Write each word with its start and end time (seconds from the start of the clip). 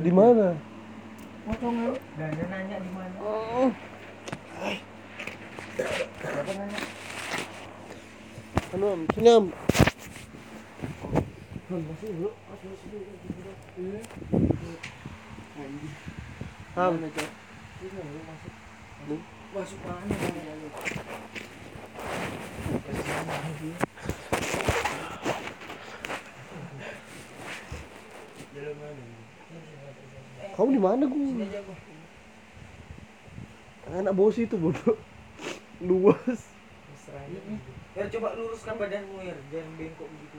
Di 0.00 0.10
mana? 0.10 0.58
Potong 1.46 1.94
dia 2.18 2.46
nanya 2.50 2.76
di 2.82 2.90
mana. 2.90 3.14
Nanya? 6.50 6.78
Anu, 8.70 9.06
sini 9.14 9.30
Am. 9.30 9.46
Mana, 16.74 17.06
masuk. 17.06 18.54
Nih. 19.06 19.20
Masuk 19.54 19.78
mana? 19.86 20.10
Mana 20.10 20.52
lu? 20.58 20.68
Kasihan 22.82 23.26
lagi. 23.26 23.70
Dalam 28.50 28.76
mana? 28.78 29.02
Kamu 30.56 30.68
di 30.74 30.80
mana 30.80 31.04
gue? 31.06 31.46
Anak 33.90 34.14
bos 34.14 34.38
itu 34.38 34.54
bodoh. 34.54 34.96
Luas. 35.80 36.40
Ya 37.98 38.06
coba 38.06 38.38
luruskan 38.38 38.78
badanmu 38.78 39.18
ya, 39.24 39.34
jangan 39.50 39.72
bengkok 39.74 40.06
begitu. 40.06 40.38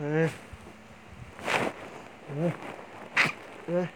Eh. 0.00 0.30
Eh. 2.36 2.52
Eh. 3.76 3.88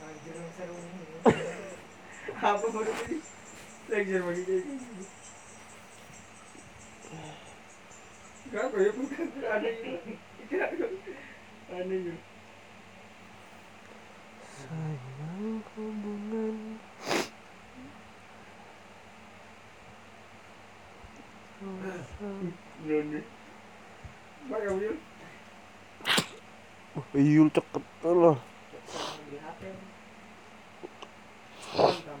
Anjir 0.00 0.34
yang 0.36 0.52
seru 0.56 0.76
ini. 0.80 1.04
Apa 2.50 2.66
baru 2.66 2.90
tadi? 2.90 3.22
Lecture 3.86 4.26
bagi. 4.26 4.42
Kenapa 8.50 8.76
ya 8.82 8.90
bukan 8.90 9.26
aneh 9.38 9.72
juga. 9.78 9.98
Kenapa? 10.50 10.86
Aneh 11.70 11.98
juga. 12.10 12.18
Sayang 14.58 15.62
hubungan. 15.78 16.56
Iyul 27.14 27.46
ceket 27.54 27.84
lah. 28.02 28.38
Di 29.30 29.38
HP. 29.38 29.60
Mantap. 31.78 32.20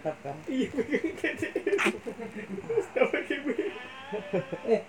Tersantap 0.00 0.16
kan? 0.24 0.36
Iya, 0.48 0.68
kayak 3.20 3.40
begini. 3.44 3.68
Eh. 4.64 4.82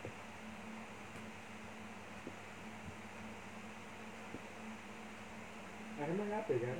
Ada 5.99 6.13
mana 6.15 6.35
apa 6.39 6.53
kan? 6.55 6.79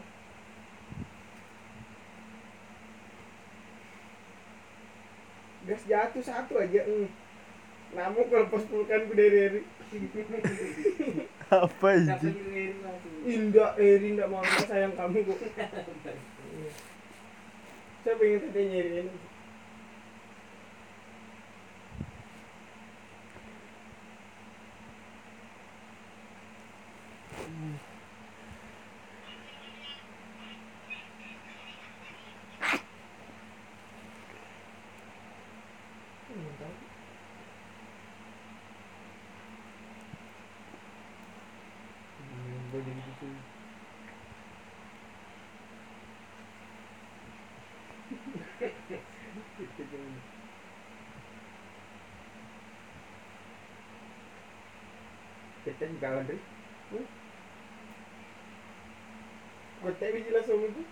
Gas 5.67 5.83
jatuh 5.85 6.23
satu 6.23 6.53
aja. 6.55 6.81
Mm. 6.87 7.11
Namun 7.91 8.23
kalau 8.31 8.47
pas 8.47 8.63
pulkan 8.63 9.11
ku 9.11 9.13
dari 9.13 9.37
Eri. 9.51 9.61
Apa 11.51 11.87
ini? 11.99 12.31
Indah 13.27 13.75
Eri 13.75 14.15
ndak 14.15 14.31
mau 14.31 14.39
sayang 14.63 14.95
kamu 14.95 15.27
kok. 15.27 15.39
Saya 18.01 18.17
pengen 18.17 18.49
tadi 18.49 18.61
nyariin. 18.65 19.30
Kita 55.81 55.97
juga 55.97 56.21
Andri. 56.21 56.37
Gue 59.81 59.93
tahu 59.97 60.21
jelas 60.29 60.45
sama 60.45 60.69
itu. 60.69 60.85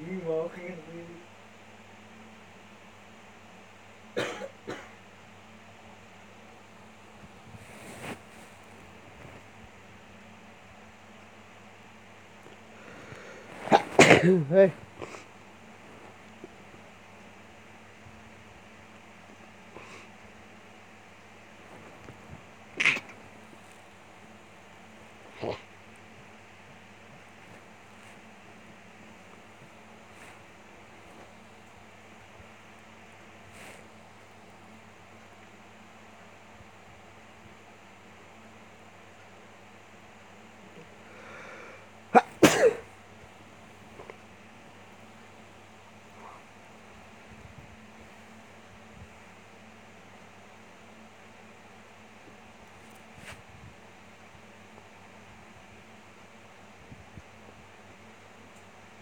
Ini 0.00 0.16
mau 0.24 0.48
kena 0.48 0.80
Hei. 14.24 14.72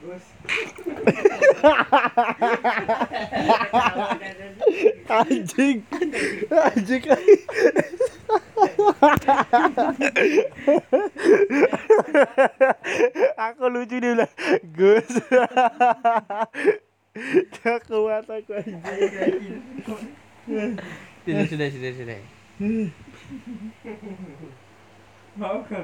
Gus. 0.02 0.22
Anjing. 5.12 5.84
Anjing. 6.48 7.04
aku 13.36 13.64
lucu 13.68 14.00
dia 14.00 14.14
bilang 14.16 14.32
Gus 14.72 15.10
Gak 17.60 17.78
kuat 17.90 18.24
aku 18.24 18.56
anjing 18.56 18.80
Sudah, 21.22 21.44
sudah, 21.46 21.68
sudah, 21.70 21.92
sudah. 21.94 22.18
Mau 25.38 25.62
ke? 25.66 25.82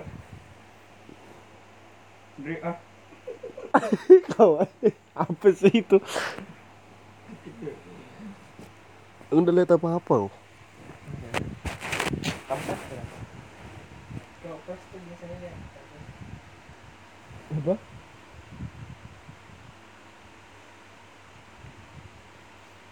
Dri 2.42 2.56
ah. 2.64 2.76
Kawan, 4.34 4.70
apa 5.14 5.48
sih 5.52 5.84
itu? 5.84 5.98
Udah 9.28 9.52
lihat 9.52 9.70
apa-apa? 9.76 10.14
oh? 10.25 10.32
Ya. 11.20 11.30
Tuh 14.64 15.00
biasanya 15.04 15.36
ya. 15.44 15.52
Apa? 17.48 17.75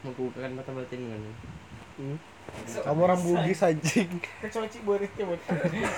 membukakan 0.07 0.55
mata 0.55 0.71
batin 0.71 1.03
kan 1.03 1.23
Hmm? 1.97 2.21
Kamu 2.85 3.01
orang 3.09 3.21
bugis 3.25 3.65
anjing. 3.65 4.21
Kecoci 4.45 4.85
buritnya 4.85 5.25
buat. 5.25 5.41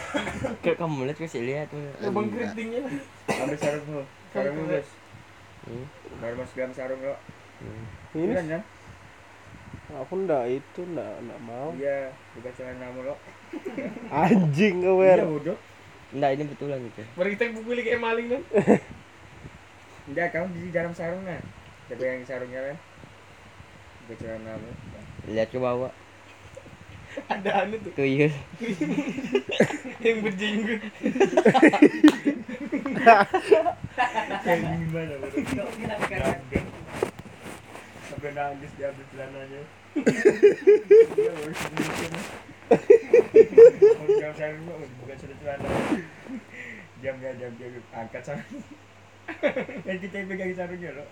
kayak 0.63 0.79
kamu 0.79 1.11
lihat 1.11 1.19
kasih 1.19 1.43
lihat 1.43 1.69
Lubang 1.99 2.31
keritingnya. 2.31 2.87
Ambil 3.27 3.59
sarung 3.59 3.91
lo. 3.91 4.03
Sarung 4.31 4.55
lo, 4.63 4.65
Guys. 4.71 4.87
Hmm. 5.67 5.87
Baru 6.23 6.35
masuk 6.39 6.55
dalam 6.55 6.71
sarung 6.71 7.03
lo. 7.03 7.19
Ini 8.15 8.31
kan? 8.31 8.63
Aku 9.89 10.15
ndak 10.23 10.45
itu 10.51 10.81
ndak 10.87 11.13
ndak 11.25 11.39
mau. 11.41 11.73
Iya, 11.73 12.13
bukan 12.37 12.53
celana 12.53 12.87
lo. 12.93 13.15
Anjing 14.25 14.85
Iya, 14.85 14.91
aware. 14.93 15.25
bodoh. 15.25 15.59
enggak 16.09 16.41
ini 16.41 16.45
betulan 16.49 16.81
gitu 16.89 17.05
Baru 17.17 17.29
kita 17.29 17.53
pukuli 17.53 17.81
kayak 17.85 18.01
maling 18.01 18.29
kan. 18.29 18.43
Enggak, 20.09 20.33
kamu 20.33 20.47
di 20.53 20.73
dalam 20.73 20.93
sarung 20.93 21.25
kan? 21.25 21.41
Tapi 21.89 22.01
yang 22.01 22.25
sarungnya 22.25 22.61
kan? 22.65 22.77
Bukan 24.05 24.17
celana 24.17 24.53
lo. 24.57 24.71
lihat 25.29 25.49
ke 25.49 25.61
bawah 25.61 25.93
Ada 27.33 27.65
anu 27.65 27.77
tuh 27.81 27.93
tuyul 27.93 28.33
yang 30.05 30.17
berjenggot. 30.23 30.81
Kayak 34.39 34.61
gimana, 34.81 35.15
bodoh? 38.19 38.35
Sampai 38.35 38.35
nangis 38.35 38.75
diambil 38.75 39.07
celananya. 39.15 39.63
Iya, 39.95 41.31
harus 41.39 41.61
dibikin. 41.71 42.13
Mau 43.95 44.07
di 44.11 44.15
dalam 44.19 44.35
sarung 44.35 44.67
lo, 44.67 44.75
bukan 44.99 45.17
celana. 45.23 45.69
Diam 46.99 47.17
ya, 47.23 47.31
diam, 47.39 47.55
diam. 47.55 47.79
Angkat 47.95 48.23
sarung. 48.27 48.63
Kan 49.87 49.97
kita 50.03 50.15
yang 50.19 50.29
pegang 50.35 50.59
sarungnya 50.59 50.91
lo. 50.99 51.07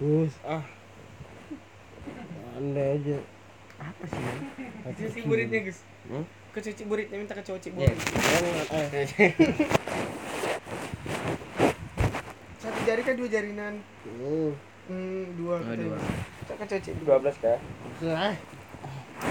Gus, 0.00 0.32
ah. 0.48 0.64
Anda 2.56 2.96
aja. 2.96 3.20
apa 3.76 4.04
sih? 4.08 4.16
Kecoci 4.88 5.28
buritnya 5.28 5.60
guys. 5.60 5.84
Hmm? 6.08 6.24
Kecoci 6.56 6.88
buritnya 6.88 7.20
minta 7.20 7.36
kecoci 7.36 7.68
Ya, 7.68 7.76
burit. 7.76 8.00
Eh, 8.72 9.12
Satu 12.64 12.80
jari 12.88 13.04
kan 13.04 13.20
dua 13.20 13.28
jarinan. 13.28 13.84
Hmm. 14.08 14.56
Hmm, 14.88 15.36
dua. 15.36 15.60
Oh, 15.60 15.76
dua. 15.76 16.00
Kita 16.48 16.54
kecoci. 16.64 16.90
12 17.04 17.44
kah? 17.44 17.60
Eh. 18.00 18.34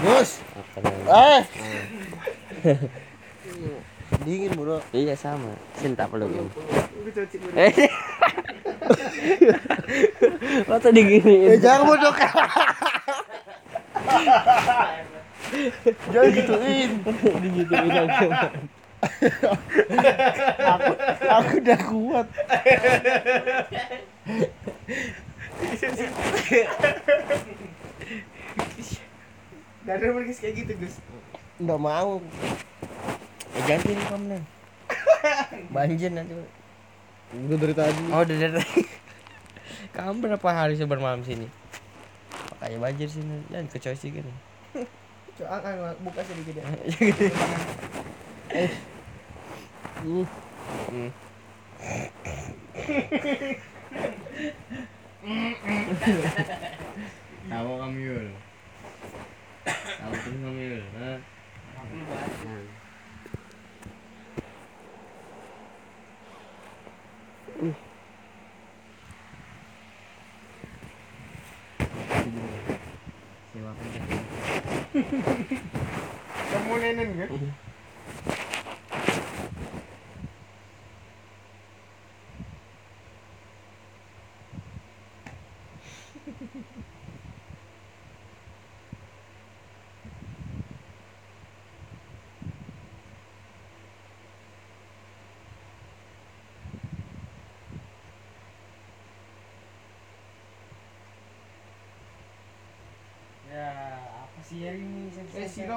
Gus. 0.06 0.38
apa 0.54 0.78
namanya? 0.86 1.10
Eh. 2.62 2.78
Dingin, 4.20 4.52
Bro. 4.52 4.82
iya 4.90 5.14
sama 5.14 5.54
cinta 5.76 6.04
peluk 6.04 6.28
ini 6.28 6.50
Kecoci 7.06 7.36
burit. 7.42 7.56
eh 7.56 7.74
masa 10.66 10.88
diginiin 10.90 11.48
Eh, 11.48 11.58
jangan 11.58 11.86
bodoh. 11.86 12.12
jangan 16.10 16.30
gituin. 16.30 16.90
digituin 17.40 17.92
aku 17.94 18.26
Aku 20.60 20.90
aku 21.24 21.52
udah 21.58 21.80
kuat. 21.86 22.26
Gak 29.80 29.94
ada 29.96 30.06
mereka 30.12 30.32
kayak 30.36 30.54
gitu 30.56 30.72
Gus. 30.76 30.94
Nggak 31.56 31.80
mau. 31.80 32.20
Eh 33.50 33.62
ganti 33.66 33.90
nih 33.92 34.06
kamu 34.06 34.24
Nan. 34.30 34.42
banjir 35.74 36.10
nanti 36.10 36.32
Udah 37.30 37.56
dari 37.62 37.74
tadi. 37.74 38.02
oh 38.10 38.20
udah 38.22 38.36
dari 38.36 38.62
kamu 39.94 40.16
berapa 40.22 40.48
hari 40.50 40.74
sih 40.74 40.86
bermalam 40.86 41.22
sini 41.22 41.46
makanya 42.54 42.78
banjir 42.78 43.08
sini 43.10 43.42
jangan 43.50 43.66
kecoci 43.70 44.06
gini 44.10 44.32
Coba 45.40 45.56
ah, 45.56 45.72
ah, 45.72 45.94
buka 46.04 46.20
sedikit 46.20 46.60
ya. 46.60 46.64
Hmm. 50.00 50.24
Hmm. 50.88 51.10
Tahu 57.48 57.70
kamu 57.80 57.98
Yul. 58.00 58.28
Tahu 59.68 60.12
kamu 60.16 60.60
Yul. 60.60 60.82
Kamu 76.50 76.74
nenen 76.82 77.08
kan? 77.14 77.30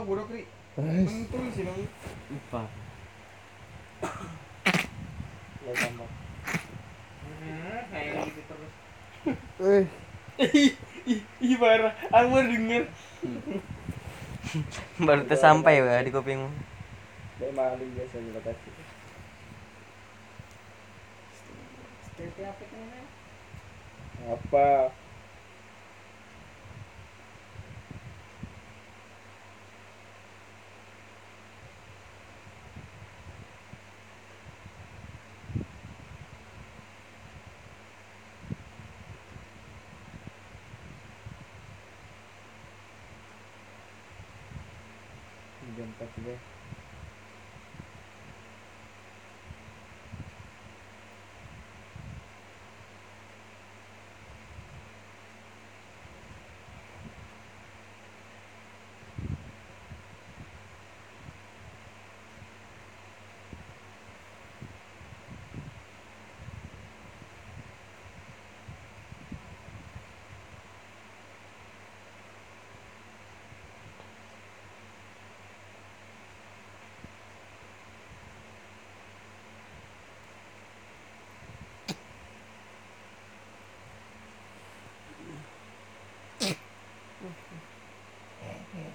Sila 0.03 0.11
bodoh 0.19 0.27
kri. 0.27 0.43
Eh, 0.75 1.07
Pentul 1.07 1.47
sila. 1.55 1.71
Lupa. 2.27 2.67
Ya 5.63 5.71
tambah. 5.79 6.09
Kayak 7.87 8.27
gitu 8.27 8.41
terus. 8.51 8.71
eh. 9.63 9.87
Ih 11.39 11.55
parah. 11.55 11.95
Aku 12.11 12.27
baru 12.35 12.51
denger. 12.51 12.83
Baru 15.07 15.23
tersampai 15.23 15.79
ya 15.79 16.03
di 16.03 16.11
kupingmu. 16.11 16.51
Dari 17.39 17.55
maling 17.55 17.95
biasa 17.95 18.19
juga 18.19 18.43
kasih. 18.43 18.75
Seperti 22.11 22.43
apa 24.27 24.99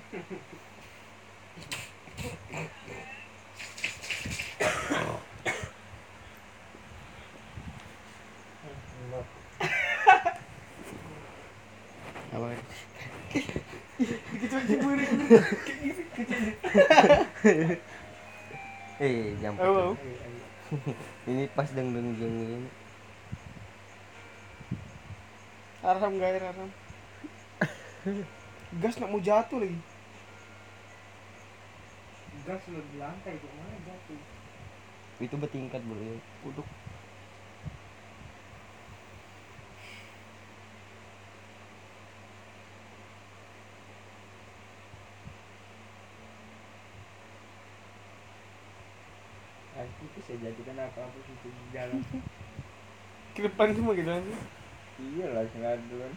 eh 0.08 0.16
jam 19.44 19.52
ini 21.28 21.44
pas 21.52 21.68
deng 21.68 21.92
deng 21.92 22.16
deng 22.16 22.32
ini 22.48 22.64
aram 25.84 26.16
gair 26.16 26.40
aram. 26.40 26.72
Gas 28.80 29.00
nak 29.00 29.08
mau 29.08 29.20
jatuh 29.20 29.64
lagi 29.64 29.80
gas 32.48 32.64
lo 32.72 32.80
di 32.80 32.96
lantai 32.96 33.36
kok 33.36 33.52
mana 33.60 33.76
jatuh 33.84 34.20
Itu 35.20 35.36
bertingkat 35.36 35.82
bro. 35.84 36.00
ya. 36.00 36.16
Uduk. 36.48 36.64
Aku 49.78 50.04
tuh 50.16 50.22
saya 50.26 50.38
jadikan 50.42 50.80
apa-apa 50.80 51.18
situ 51.22 51.48
di 51.52 51.64
jalan. 51.70 52.00
Ke 53.36 53.40
depan 53.46 53.70
semua 53.76 53.92
gitu 53.94 54.08
nanti. 54.10 54.32
iya 54.98 55.26
lah 55.30 55.44
sengaja 55.52 55.94
kan. 55.94 56.12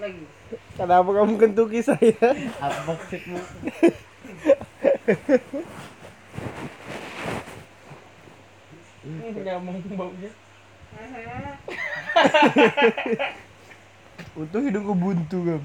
Lagi 0.00 0.24
Kenapa 0.76 1.08
kamu 1.12 1.34
kentuki 1.40 1.80
saya? 1.80 2.12
Apa 2.60 2.92
maksudmu? 2.92 3.40
Nyamuk 9.42 9.86
baunya. 9.96 10.30
Untung 14.38 14.64
hidungku 14.68 14.94
buntu 14.96 15.38
kan. 15.44 15.60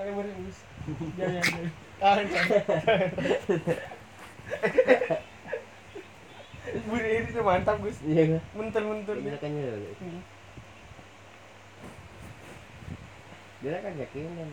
Ayo 0.00 0.10
boleh. 0.16 0.32
Jangan 1.20 1.44
jangan. 1.44 1.68
Ah, 2.00 2.24
jangan. 2.24 2.64
Ini 7.40 7.48
mantap 7.48 7.80
Gus. 7.80 7.96
Iya 8.04 8.36
kan? 8.36 8.42
Muntur-muntur. 8.52 9.16
Dia 9.16 9.32
kan 9.40 9.48
ya. 9.48 9.72
Dia 13.64 13.80
kan 13.80 13.92
yakin. 13.96 14.52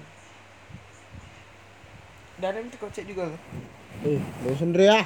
Dan 2.39 2.63
itu 2.63 2.79
kocek 2.79 3.03
juga 3.03 3.27
kan? 3.27 3.41
Eh, 4.07 4.23
mau 4.39 4.55
sendiri 4.55 4.87
ya? 4.87 5.03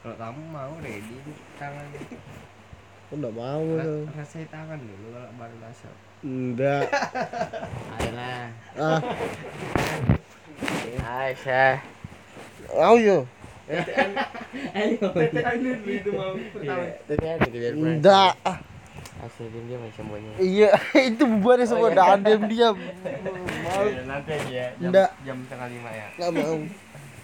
Kalau 0.00 0.16
kamu 0.16 0.42
mau 0.48 0.72
ready 0.80 1.16
di 1.20 1.32
tangan. 1.60 1.92
Aku 1.92 3.12
enggak 3.20 3.36
mau. 3.36 3.64
Ra- 3.76 4.08
Rasai 4.16 4.48
tangan 4.48 4.80
dulu 4.80 5.12
kalau 5.12 5.28
baru 5.36 5.56
rasa. 5.60 5.92
Enggak. 6.24 6.88
Ayolah. 8.00 8.48
Ah, 8.80 9.00
Aisyah. 11.04 11.84
yo. 12.96 13.28
Ayo. 13.70 15.06
Ah, 18.42 18.58
Asli 19.22 19.46
dia 19.54 19.62
dia 19.70 19.78
macam 19.78 19.94
semuanya. 19.94 20.34
Iya, 20.42 20.70
itu 21.14 21.22
bubarnya 21.22 21.66
semua 21.70 21.94
dah 21.94 22.18
diam 22.18 22.42
diam. 22.50 22.74
Ya, 22.74 24.02
nanti 24.02 24.30
aja 24.34 24.50
ya. 24.50 24.66
Jam, 24.82 24.90
jam 25.22 25.36
setengah 25.46 25.68
lima 25.70 25.90
ya. 25.94 26.06
Enggak 26.18 26.30
mau. 26.42 26.58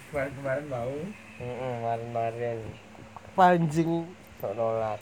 Kemarin 0.09 0.31
kemarin 0.39 0.65
mau. 0.71 0.95
Heeh, 1.39 1.71
kemarin-kemarin 1.83 2.57
Panjing. 3.35 4.07
sok? 4.39 4.99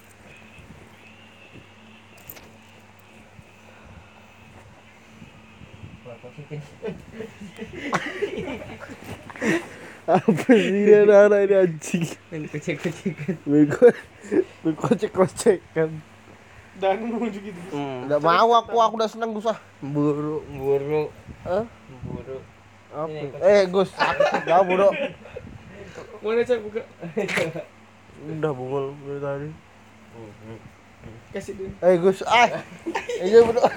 Apa 10.07 10.55
sih 10.55 10.71
ini 10.87 10.93
anak-anak 11.03 11.39
ini 11.43 11.55
anjing? 11.59 12.03
Main 12.31 12.47
kucing-kucingan. 12.47 13.35
Bego. 13.43 13.91
Kocek-kocek 14.79 15.59
kan. 15.75 15.91
Dan 16.79 17.11
mau 17.11 17.27
gitu. 17.27 17.51
Hmm. 17.75 18.07
Enggak 18.07 18.23
mau 18.23 18.49
aku, 18.55 18.77
aku 18.79 18.95
udah 18.95 19.09
senang 19.11 19.35
Gus 19.35 19.51
ah. 19.51 19.59
Buru, 19.83 20.47
buru, 20.47 21.11
Hah? 21.43 21.67
buru. 22.07 22.37
Apa? 22.95 23.11
Ini, 23.11 23.35
Eh, 23.43 23.61
Gus, 23.67 23.91
enggak 23.97 24.61
bodoh. 24.63 24.91
Mana 26.23 26.41
cak 26.47 26.59
buka? 26.63 26.81
Udah 28.31 28.51
bungul 28.55 28.95
dari 29.03 29.19
tadi. 29.19 29.49
Kasih 31.35 31.53
dia. 31.57 31.69
Eh, 31.83 31.99
Gus, 31.99 32.23
ah. 32.23 32.47
Iya 33.19 33.43
bodoh. 33.43 33.67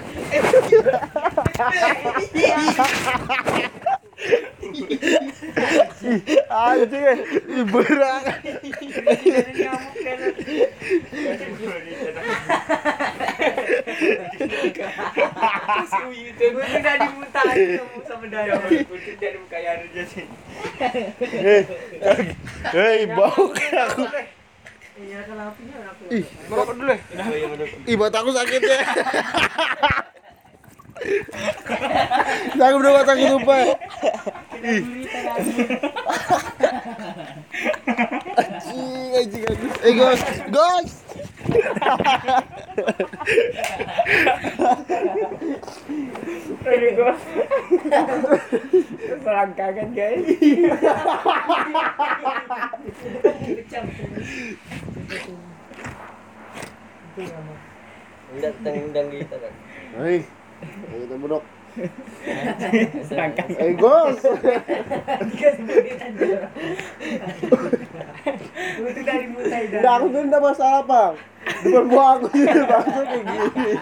Anjing, 6.51 7.03
eh. 7.07 7.19
Gue 7.63 7.83
udah 7.87 8.19
kamu 17.79 17.99
sama 18.03 18.25
Daya 18.27 18.59
dari 19.19 19.37
muka 19.39 19.55
air 19.55 19.87
aja 19.87 20.03
sih. 20.03 20.25
Hei, 22.75 23.07
bau 23.07 23.31
aku. 23.31 24.03
iya 25.01 25.23
aku 25.23 26.03
Ih, 26.11 26.25
Merokok 26.51 26.75
dulu 26.75 26.91
ya. 26.91 26.99
Iya 27.31 27.47
bener. 27.55 27.67
ih 27.87 27.95
mataku 27.97 28.29
sakit 28.35 28.61
ya. 28.61 28.79
Sakit 32.57 32.75
udah 32.77 32.91
mataku 32.93 33.25
lupa. 33.33 33.57
Anjing, 38.37 39.09
anjing, 39.17 39.43
anjing. 39.49 39.71
Eh, 39.81 39.93
guys, 39.97 40.21
guys. 40.53 40.93
Ini. 46.61 46.89
Selangkangan 49.21 49.89
guys. 49.97 50.25
Enggak 58.31 58.53
tendang 58.63 59.07
kita 59.11 59.35
kan. 59.35 59.53
Hei, 59.99 60.23
kita 60.61 61.15
bodok. 61.17 61.43
Selangkah. 63.07 63.47
Eh, 63.47 63.71
gue 63.79 63.97
tuh 68.91 69.03
dari 69.07 69.25
mutai 69.31 69.71
dah 69.71 69.79
Udah 69.79 69.93
aku 69.97 70.05
tuh 70.11 70.21
enggak 70.21 70.43
masalah, 70.43 70.83
Bang. 70.83 71.15
Depan 71.41 71.85
gua 71.89 72.05
aku 72.17 72.25
sih 72.37 72.45
bangsa 72.45 73.01
kayak 73.01 73.23
gini. 73.25 73.73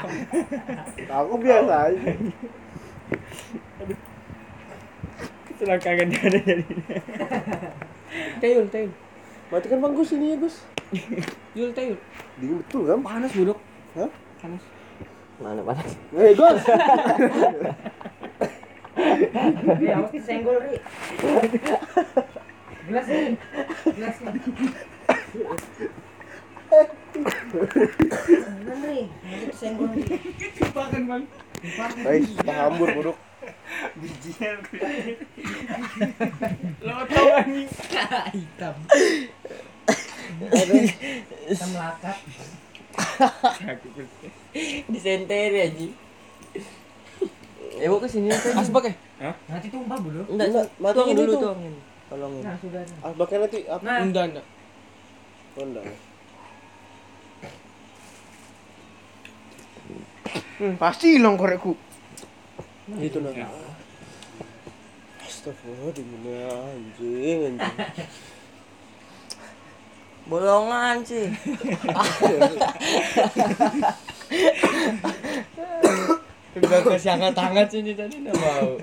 Aku 1.11 1.35
biasa 1.35 1.73
aja. 1.91 2.11
Selangkangan 5.59 6.07
dia 6.07 6.21
ada 6.23 6.39
jadi. 6.39 6.65
Tayul, 8.39 8.65
tayul. 8.71 8.91
Matikan 9.51 9.83
Bang 9.83 9.93
Gus 9.97 10.15
ini 10.15 10.31
ya, 10.31 10.37
Gus. 10.39 10.55
Yul, 11.57 11.75
tayul. 11.75 11.99
Dingin 12.39 12.63
betul 12.63 12.87
kan? 12.87 13.03
Panas 13.03 13.31
budok. 13.35 13.59
Hah? 13.97 14.09
Panas. 14.39 14.63
Mana 15.39 15.63
panas? 15.63 15.95
Eh, 16.19 16.35
Gus. 16.35 16.61
Ri, 19.79 19.87
awas 19.95 20.11
kesenggol 20.11 20.59
Ri 20.59 20.75
gelas 22.89 23.05
nih 23.07 23.37
gelas 23.95 24.17
nih 24.19 24.31
Ri 28.67 28.99
nanti 29.23 29.45
kesenggol 29.53 29.87
Ri 29.95 30.03
Makan 30.75 31.03
bang. 31.07 31.23
Hei, 32.03 32.23
hambur 32.47 32.89
bodok. 32.95 33.17
Bijinya 33.99 34.51
Lo 36.83 36.95
tau 37.11 37.27
hitam 38.35 38.75
Disenteri 45.09 45.57
aja. 45.65 45.87
Mau 47.89 47.97
ke 47.97 48.07
sini 48.11 48.29
tadi. 48.29 48.53
Asbak 48.53 48.85
ya? 48.85 48.93
nanti 49.51 49.67
tumpah 49.67 49.99
bodoh 49.99 50.23
Enggak, 50.31 50.69
Enggak, 50.79 51.15
dulu 51.17 51.33
tuangin. 51.41 51.73
Tolongin. 52.07 52.43
nah 52.45 52.55
sudah. 52.61 52.81
Ah, 53.01 53.11
bakal 53.17 53.37
nanti 53.43 53.59
apa? 53.65 53.81
nah 53.81 53.99
Enggak, 54.05 54.23
enggak. 54.29 54.45
Oh, 55.57 55.65
enggak. 55.65 55.83
Hmm, 60.59 60.75
pasti 60.77 61.17
hilang 61.17 61.39
korekku. 61.39 61.73
Itu 62.99 63.17
nah. 63.23 63.31
Astagfirullah 65.23 65.93
di 65.95 66.03
mana 66.05 66.69
anjing 66.69 67.39
anjing. 67.55 67.75
Bolongan 70.29 70.95
sih. 71.01 71.25
Enggak 76.59 76.81
kasih 76.85 77.13
angkat 77.17 77.33
tangan 77.33 77.67
sini 77.69 77.93
tadi 77.97 78.15
enggak 78.19 78.35
mau. 78.37 78.77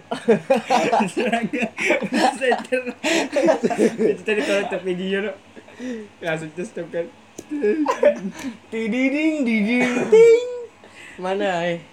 Tadi 4.27 4.41
kalau 4.43 4.65
top 4.71 4.83
video 4.83 5.31
no. 5.31 5.33
Langsung 6.25 6.51
terus 6.57 6.73
stop 6.73 6.89
kan. 6.89 7.07
Diding 8.73 9.45
diding 9.45 10.09
ting. 10.09 10.49
Mana 11.21 11.69
eh? 11.69 11.85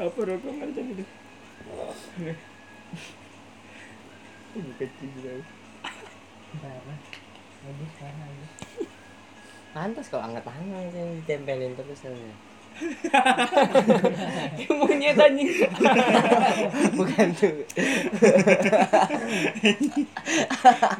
Apa 0.00 0.18
rokok 0.18 0.52
mana 0.56 0.72
tadi 0.72 0.98
tu? 0.98 1.06
Ini 4.52 4.72
kecil 4.80 5.10
dah. 5.20 5.44
Parah. 6.60 6.98
Bagus 7.62 7.92
parah. 8.00 8.31
Pantas 9.72 10.06
kalau 10.12 10.28
angkat 10.28 10.44
tangan 10.44 10.84
sih 10.92 11.00
ditempelin 11.24 11.72
terus 11.72 12.04
soalnya. 12.04 12.36
Monyet 14.80 15.16
anjing. 15.16 15.48
Bukan 17.00 17.26
tuh. 17.36 17.64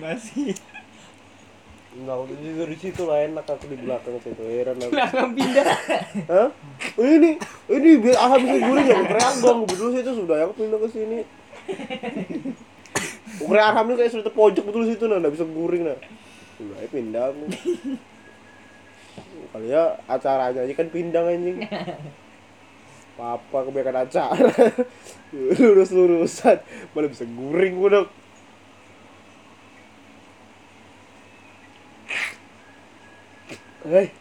Masih. 0.01 0.57
Enggak, 1.93 2.17
aku 2.17 2.25
di 2.33 2.49
dari 2.57 2.77
situ 2.81 3.03
lah 3.05 3.21
enak 3.29 3.45
aku 3.45 3.69
di 3.69 3.77
belakang 3.77 4.17
situ 4.25 4.41
heran 4.41 4.81
aku. 4.81 4.93
Belakang 4.97 5.37
pindah. 5.37 5.65
Hah? 6.33 6.49
Oh, 6.97 7.05
ini, 7.05 7.37
ini 7.69 7.91
biar 8.01 8.17
aha 8.17 8.41
bisa 8.41 8.57
guring 8.57 8.89
ya, 8.89 8.97
kira 9.05 9.29
gong 9.45 9.69
betul 9.69 9.93
situ 9.93 10.11
sudah 10.17 10.49
aku 10.49 10.65
pindah 10.65 10.81
ke 10.81 10.89
sini. 10.89 11.21
Arham 13.53 13.85
ini 13.93 14.01
kayak 14.01 14.13
sudah 14.17 14.25
terpojok 14.33 14.65
betul 14.65 14.89
situ 14.89 15.05
nah, 15.05 15.21
nggak 15.21 15.37
bisa 15.37 15.45
guring 15.45 15.85
nah. 15.85 15.99
Sudah 16.57 16.77
pindah 16.89 17.29
aku. 17.29 17.45
Kali 19.53 19.69
ya 19.69 20.01
acaranya 20.09 20.65
aja 20.65 20.73
kan 20.73 20.89
pindah 20.89 21.29
anjing. 21.29 21.69
Papa 23.21 23.69
kebanyakan 23.69 24.09
acara. 24.09 24.49
Lurus-lurusan, 25.61 26.65
malah 26.97 27.09
bisa 27.13 27.29
guring 27.29 27.77
udah. 27.77 28.09
Hei, 33.83 34.15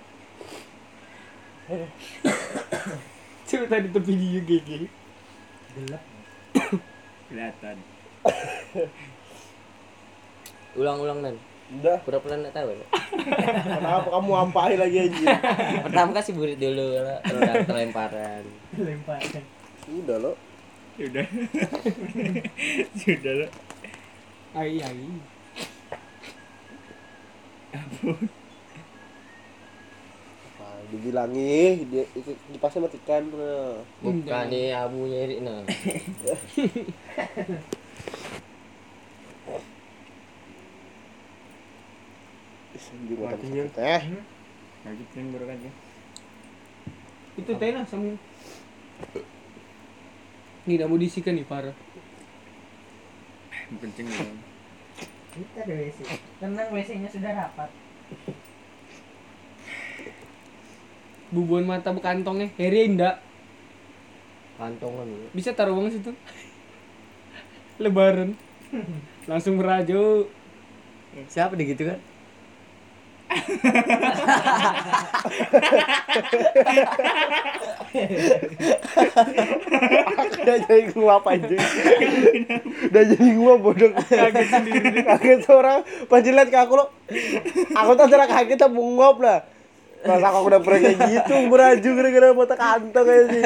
Coba 3.48 3.66
tadi 3.70 3.88
tuh 3.94 4.04
video 4.04 4.42
GG. 4.44 4.70
Gelap. 5.78 6.04
Kelihatan. 7.32 7.78
Ulang-ulang 10.80 11.20
dan. 11.24 11.36
Udah. 11.80 11.98
Pura-pura 12.04 12.36
enggak 12.36 12.56
tahu. 12.56 12.76
ya? 12.76 12.86
Kenapa 13.80 14.08
kamu 14.12 14.32
ampahin 14.50 14.80
lagi 14.80 14.98
anjing? 15.08 15.28
Pertama 15.88 16.10
kasih 16.16 16.34
burit 16.36 16.60
dulu 16.60 16.86
lah, 17.00 17.20
udah 17.32 17.54
terlemparan. 17.64 18.44
Lemparan. 18.76 19.44
Udah 19.88 20.18
lo. 20.20 20.34
Sudah. 21.00 21.26
Sudah 23.00 23.34
lah. 23.46 23.52
Ai 24.60 24.84
ai. 24.84 25.08
Nah, 30.60 30.76
dibilangi 30.92 31.88
dia 31.88 32.04
dipasnya 32.52 32.84
matikan. 32.84 33.24
Bukan 34.04 34.46
nih 34.52 34.76
abunya 34.76 35.18
Erik 35.24 35.40
nah. 35.40 35.64
Mata 42.82 43.38
Matinya. 43.38 43.64
sakit, 43.70 43.78
Eh, 43.78 44.04
kan 45.46 45.58
ya. 45.62 45.72
Itu 47.38 47.52
tena 47.56 47.86
sama 47.86 48.18
Ini 50.66 50.78
dah 50.78 50.88
mau 50.90 50.98
diisikan 50.98 51.38
nih 51.38 51.46
parah. 51.46 51.74
Kencing 53.72 54.08
dong. 54.10 54.38
Kita 55.32 55.60
ada 55.64 55.74
WC. 55.74 56.00
Tenang 56.44 56.70
WC-nya 56.76 57.10
sudah 57.10 57.32
rapat. 57.32 57.70
Bubuan 61.32 61.64
mata 61.64 61.96
bekantongnya. 61.96 62.52
Heri 62.60 62.92
enggak. 62.92 63.24
Kantongan. 64.60 65.08
Bisa 65.32 65.56
taruh 65.56 65.80
uang 65.80 65.88
situ. 65.88 66.12
Lebaran. 67.84 68.36
Langsung 69.32 69.56
merajo. 69.58 70.28
Siapa 71.32 71.56
deh 71.56 71.66
gitu 71.66 71.88
kan? 71.88 72.00
Udah 80.42 80.58
jadi 80.68 80.84
nguap 80.96 81.24
anjing. 81.28 81.62
udah 82.92 83.04
jadi 83.08 83.30
nguap 83.36 83.60
bodoh. 83.64 83.92
Kaget 83.96 84.48
sendiri. 84.52 85.04
Kaget 85.04 85.42
orang 85.52 85.84
pas 86.08 86.24
lihat 86.24 86.50
ke 86.52 86.58
aku 86.60 86.74
lo. 86.76 86.86
Aku 87.76 87.90
tuh 87.96 88.04
antara 88.08 88.28
kaget 88.28 88.60
sama 88.60 88.82
nguap 88.82 89.18
lah. 89.24 89.40
Pas 90.02 90.18
aku 90.18 90.50
udah 90.50 90.62
pernah 90.66 90.80
kayak 90.82 90.98
gitu, 91.14 91.36
beraju 91.46 91.90
gara-gara 91.94 92.34
mata 92.34 92.56
kantong 92.58 93.06
kayak 93.06 93.26
sih. 93.30 93.44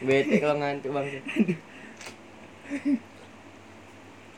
Bete 0.00 0.40
kalau 0.40 0.56
ngantuk 0.56 0.90
bang. 0.96 1.06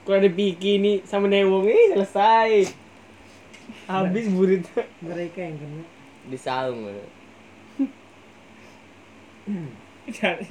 Kalau 0.07 0.17
ada 0.23 0.31
Piki 0.31 0.79
nih 0.79 1.03
sama 1.03 1.27
Newong 1.27 1.67
eh 1.67 1.95
selesai. 1.95 2.71
Habis 3.91 4.31
burit. 4.31 4.63
Mereka 5.03 5.39
yang 5.43 5.59
kena. 5.59 5.83
Di 6.27 6.39
saung 6.39 6.87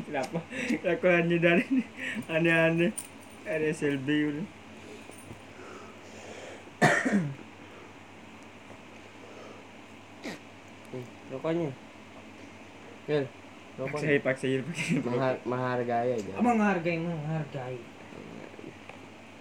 kenapa? 0.08 0.40
Aku 0.84 1.06
hanya 1.08 1.36
dari 1.40 1.64
aneh-aneh. 2.28 2.92
Ada 3.48 3.66
SLB 3.72 4.08
gitu. 4.08 4.44
Rokoknya. 11.32 11.72
Rokoknya. 13.08 13.45
Paksain, 13.76 14.20
paksain, 14.24 14.60
paksain. 14.64 15.04
Mahar, 15.04 15.36
menghargai 15.44 16.16
aja. 16.16 16.32
Menghargai, 16.40 16.96
menghargai. 16.96 17.78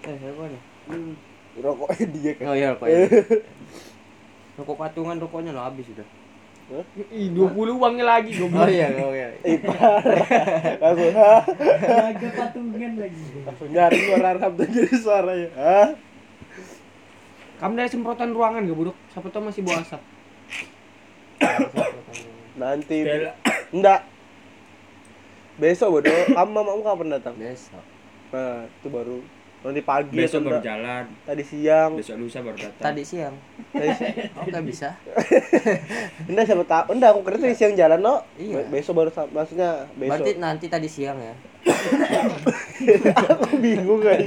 Eh, 0.05 0.17
rokoknya. 0.21 0.61
Rokoknya 1.55 2.07
dia 2.11 2.33
kan. 2.35 2.45
Oh 2.51 2.57
iya 2.59 2.69
rokoknya. 2.75 2.99
Rokok 4.59 4.77
patungan 4.79 5.17
rokoknya 5.19 5.51
lo 5.55 5.63
habis 5.63 5.87
sudah. 5.87 6.07
Ih, 7.13 7.29
20 7.31 7.77
uangnya 7.77 8.05
lagi 8.09 8.33
Oh 8.41 8.49
goblok. 8.49 8.73
iya, 8.73 8.89
oh 9.05 9.13
iya. 9.13 9.29
Eh 9.47 9.61
parah. 9.61 10.01
Aku 10.81 11.05
ha. 11.13 11.33
Jaga 11.85 12.29
patungan 12.35 12.93
lagi. 12.97 13.23
Langsung 13.45 13.69
nyari 13.71 13.99
suara 14.01 14.29
Arham 14.33 14.53
tuh 14.57 14.67
jadi 14.67 14.95
suaranya. 14.97 15.49
Hah? 15.55 15.89
Kamu 17.61 17.73
dari 17.77 17.91
semprotan 17.93 18.33
ruangan 18.35 18.67
gak 18.67 18.79
buruk? 18.81 18.97
Siapa 19.13 19.29
tau 19.31 19.45
masih 19.45 19.63
bawa 19.63 19.85
asap. 19.85 20.03
Nanti. 22.57 22.99
Enggak. 23.71 24.01
Besok 25.55 25.89
bodoh. 25.93 26.11
Kamu 26.37 26.51
mamamu 26.51 26.83
kapan 26.83 27.09
datang? 27.13 27.35
Besok. 27.37 27.85
Nah, 28.31 28.67
itu 28.67 28.89
baru 28.91 29.19
nanti 29.65 29.81
pagi 29.81 30.13
Besok 30.13 30.37
atau 30.37 30.45
baru 30.45 30.55
enggak? 30.55 30.67
jalan. 30.67 31.05
Tadi 31.25 31.43
siang. 31.43 31.91
Besok 31.95 32.17
lusa 32.19 32.39
baru 32.41 32.59
datang. 32.59 32.85
Tadi 32.85 33.03
siang. 33.03 33.35
Tadi 33.71 33.91
siang. 33.91 34.15
Oh, 34.37 34.45
nggak 34.45 34.65
bisa. 34.67 34.89
Enggak 36.29 36.45
siapa 36.45 36.65
tahu. 36.65 36.85
Enggak, 36.93 37.09
aku 37.15 37.21
kira 37.23 37.37
tadi 37.39 37.55
siang 37.55 37.73
jalan, 37.73 37.99
no. 37.99 38.15
Iya. 38.35 38.61
Be- 38.61 38.69
Besok 38.77 38.93
baru 38.95 39.11
maksudnya 39.31 39.71
besok. 39.95 40.11
Berarti 40.21 40.33
nanti 40.37 40.67
tadi 40.69 40.89
siang 40.91 41.17
ya. 41.17 41.35
aku 43.33 43.57
bingung 43.57 44.03
kan. 44.03 44.21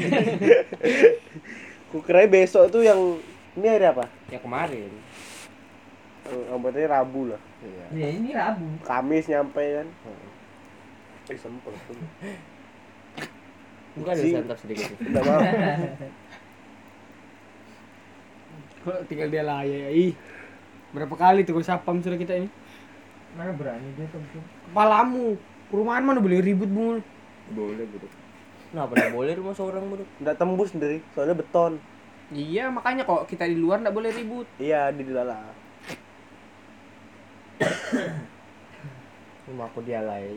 Aku 1.88 2.02
kira 2.02 2.26
besok 2.26 2.68
tuh 2.68 2.82
yang 2.82 2.98
ini 3.54 3.68
hari 3.68 3.86
apa? 3.86 4.08
Ya 4.28 4.40
kemarin. 4.40 4.90
Yang 6.26 6.60
berarti 6.60 6.84
Rabu 6.84 7.22
lah. 7.30 7.42
Iya. 7.62 7.86
Ya 7.94 8.08
ini 8.10 8.30
Rabu. 8.32 8.66
Kamis 8.82 9.28
nyampe 9.28 9.62
kan. 9.78 9.88
Eh, 11.28 11.36
sempet. 11.36 11.74
Bukan 14.00 14.12
ada 14.13 14.24
santap 14.24 14.58
sedikit. 14.63 14.88
Udah 15.12 15.24
mau. 15.28 15.42
Kok 18.88 18.98
tinggal 19.12 19.28
dia 19.28 19.44
lah 19.44 19.68
ya. 19.68 19.92
Ih. 19.92 20.16
Berapa 20.96 21.16
kali 21.20 21.44
tuh 21.44 21.60
sapam 21.60 22.00
sudah 22.00 22.16
kita 22.16 22.40
ini? 22.40 22.48
Mana 23.36 23.52
berani 23.52 23.92
dia 24.00 24.08
tuh. 24.08 24.24
Kepalamu. 24.72 25.36
Perumahan 25.68 26.04
mana 26.08 26.24
boleh 26.24 26.40
ribut 26.40 26.72
mulu. 26.72 27.04
Boleh, 27.52 27.84
bro. 27.84 28.08
Kenapa 28.72 28.92
nggak 28.96 29.16
boleh 29.16 29.34
rumah 29.36 29.56
seorang 29.56 29.84
bro? 29.92 30.04
Enggak 30.24 30.36
tembus 30.40 30.72
sendiri, 30.72 31.04
soalnya 31.12 31.36
beton. 31.36 31.76
Iya, 32.32 32.72
makanya 32.72 33.04
kok 33.08 33.28
kita 33.28 33.48
di 33.48 33.56
luar 33.60 33.84
nggak 33.84 33.96
boleh 33.96 34.12
ribut. 34.16 34.48
Iya, 34.60 34.96
di 34.96 35.04
dilala. 35.04 35.52
Rumah 39.48 39.66
aku 39.72 39.80
dia 39.84 40.04
lah 40.04 40.20
ya. 40.20 40.32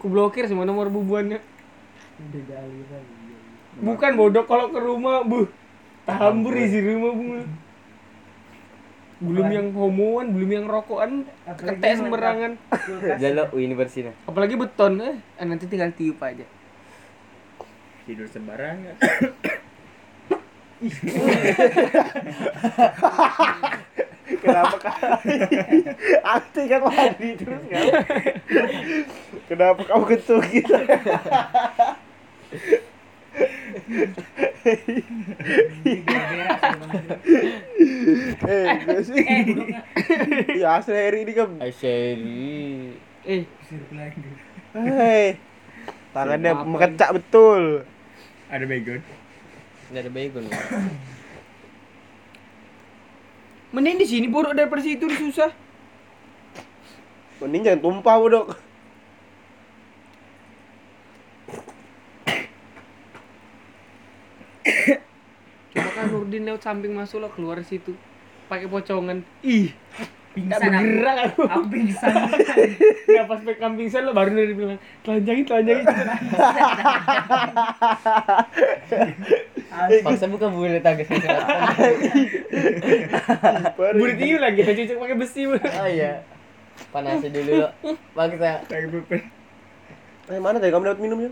Ku 0.00 0.08
blokir 0.08 0.48
semua 0.48 0.64
nomor 0.64 0.88
bubuannya. 0.88 1.44
Beda 2.32 2.56
aliran. 2.56 3.04
iya, 3.04 3.36
iya. 3.36 3.84
Bukan 3.84 4.16
bodoh 4.16 4.48
kalau 4.48 4.72
ke 4.72 4.80
rumah, 4.80 5.20
bu. 5.20 5.44
Tahambur 6.08 6.56
isi 6.56 6.80
rumah 6.80 7.12
bunga. 7.12 7.44
Belum 9.20 9.44
Apalagi- 9.44 9.56
yang 9.60 9.68
homoan, 9.76 10.32
belum 10.32 10.48
yang 10.48 10.64
rokokan, 10.64 11.28
Apalagi 11.44 11.76
ketek 11.76 12.00
sembarangan. 12.00 12.56
Jalo, 13.20 13.52
nah. 13.52 14.14
Apalagi 14.24 14.56
beton, 14.56 14.96
eh. 15.04 15.20
eh, 15.36 15.44
nanti 15.44 15.68
tinggal 15.68 15.92
tiup 15.92 16.16
aja. 16.24 16.48
Tidur 18.08 18.24
sembarangan. 18.24 18.96
Kenapa 24.40 24.76
kali? 24.80 25.36
Aku 26.32 26.46
tinggal 26.56 26.80
mandi 26.88 27.28
terus 27.36 27.62
kan? 27.68 27.84
Kenapa 29.46 29.80
kamu 29.84 30.04
ketuk 30.08 30.42
gitu? 30.48 30.74
Berak 35.84 36.58
sama. 36.60 36.86
Eh, 38.48 38.66
gue 38.84 39.00
sih. 39.04 39.24
Ya 40.56 40.80
asli 40.80 40.96
Heri 40.96 41.18
ini 41.28 41.32
kan. 41.36 41.50
Aisyari. 41.60 42.96
Eh. 43.24 43.42
Hei. 44.74 45.36
Tangannya 46.10 46.52
mengecak 46.64 47.10
betul. 47.14 47.84
Ada 48.50 48.64
baygon. 48.66 49.02
Ini 49.90 49.96
ada 50.00 50.10
baygon. 50.10 50.44
Mending 53.70 54.02
di 54.02 54.06
sini 54.06 54.26
buruk 54.26 54.58
daripada 54.58 54.82
situ 54.82 55.06
susah. 55.06 55.54
Mending 57.38 57.62
jangan 57.70 57.80
tumpah, 57.80 58.16
Bodok. 58.18 58.46
Coba 65.70 65.90
kan 65.94 66.04
Nurdin 66.10 66.42
lewat 66.50 66.66
samping 66.66 66.92
masuk 66.98 67.22
lo 67.22 67.30
keluar 67.30 67.62
situ. 67.62 67.94
Pakai 68.50 68.66
pocongan. 68.66 69.22
Ih, 69.46 69.70
Pingsan 70.30 70.62
bergerak 70.62 71.16
aku. 71.26 71.42
Aku 71.42 71.62
pingsan. 71.66 72.14
Nggak 73.10 73.26
pas 73.26 73.40
pegang 73.42 73.74
pingsan 73.74 74.06
lo 74.06 74.14
baru 74.14 74.30
Nurdin 74.30 74.54
bilang, 74.54 74.80
telanjangin, 75.02 75.42
telanjangin. 75.42 75.86
Paksa 80.06 80.30
buka 80.30 80.46
bulat 80.46 80.86
agak 80.86 81.10
Burit 83.98 84.18
ini 84.22 84.38
lagi 84.38 84.62
kita 84.62 84.72
cucuk 84.78 84.96
pakai 85.02 85.16
besi. 85.18 85.50
Bu. 85.50 85.58
Oh 85.58 85.88
iya. 85.90 86.22
Panasin 86.94 87.34
dulu 87.34 87.66
lo. 87.66 87.68
Paksa. 88.14 88.62
Kayak 88.70 88.86
bukan. 88.94 89.20
Eh, 90.30 90.38
mana 90.38 90.62
tadi 90.62 90.70
kamu 90.70 90.94
dapat 90.94 91.02
minum 91.02 91.18
ya? 91.26 91.30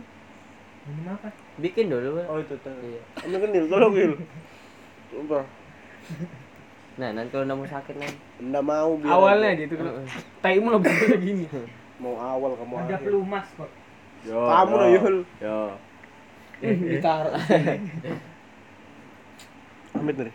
Minum 0.91 1.15
apa? 1.15 1.31
Bikin 1.63 1.87
dulu. 1.87 2.19
Oh, 2.27 2.43
itu 2.43 2.59
tuh. 2.67 2.75
Iya. 2.83 3.01
Kamu 3.23 3.39
kan 3.39 3.49
Nil, 3.55 3.67
tolong 3.71 3.93
Nil. 3.95 4.13
Sumpah. 5.15 5.47
Nah, 6.99 7.15
nanti 7.15 7.31
kalau 7.31 7.47
nemu 7.47 7.65
sakit 7.65 7.95
nih. 7.95 8.13
Nggak 8.43 8.65
mau 8.65 8.91
biar 8.99 9.13
Awalnya 9.15 9.49
aja. 9.49 9.55
aja 9.55 9.63
itu 9.65 9.75
kan. 9.79 9.87
Tai 10.43 10.57
mu 10.59 10.69
lo 10.75 10.79
kayak 10.83 11.21
gini. 11.25 11.47
mau 11.99 12.15
awal 12.15 12.55
kamu 12.55 12.75
Ada 12.79 12.95
akhir. 12.95 13.07
pelumas 13.07 13.47
kok. 13.55 13.71
Yo. 14.23 14.39
Kamu 14.39 14.75
lah 14.75 14.89
Yul. 14.91 15.17
Yo. 15.39 15.59
Ditaruh. 16.59 17.35
Amit 19.99 20.17
nih. 20.19 20.35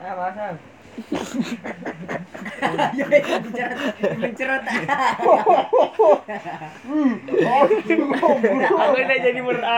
Ah, 0.00 0.14
masa. 0.16 0.56
Ya, 2.94 3.06
ya. 3.08 3.24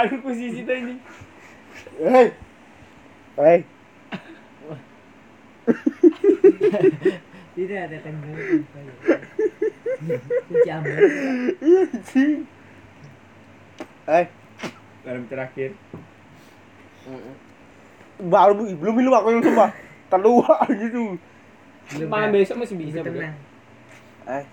Aku 0.02 0.14
jadi 0.14 0.16
posisi 0.24 0.60
tadi. 0.66 0.94
Hei. 2.02 2.26
Hei. 3.38 3.58
Tidak 7.52 7.78
ada 7.78 7.96
ambil. 8.08 8.36
Hei. 14.08 14.24
Dalam 15.02 15.24
terakhir. 15.30 15.70
Baru 18.22 18.52
belum 18.78 18.94
minum 18.94 19.14
aku 19.14 19.34
yang 19.34 19.42
sumpah. 19.42 19.70
Terluar 20.12 20.68
gitu. 20.68 21.16
Malam 22.12 22.30
besok 22.36 22.60
masih 22.60 22.76
bisa. 22.76 23.00
Tenang. 23.00 23.32
Eh. 24.28 24.44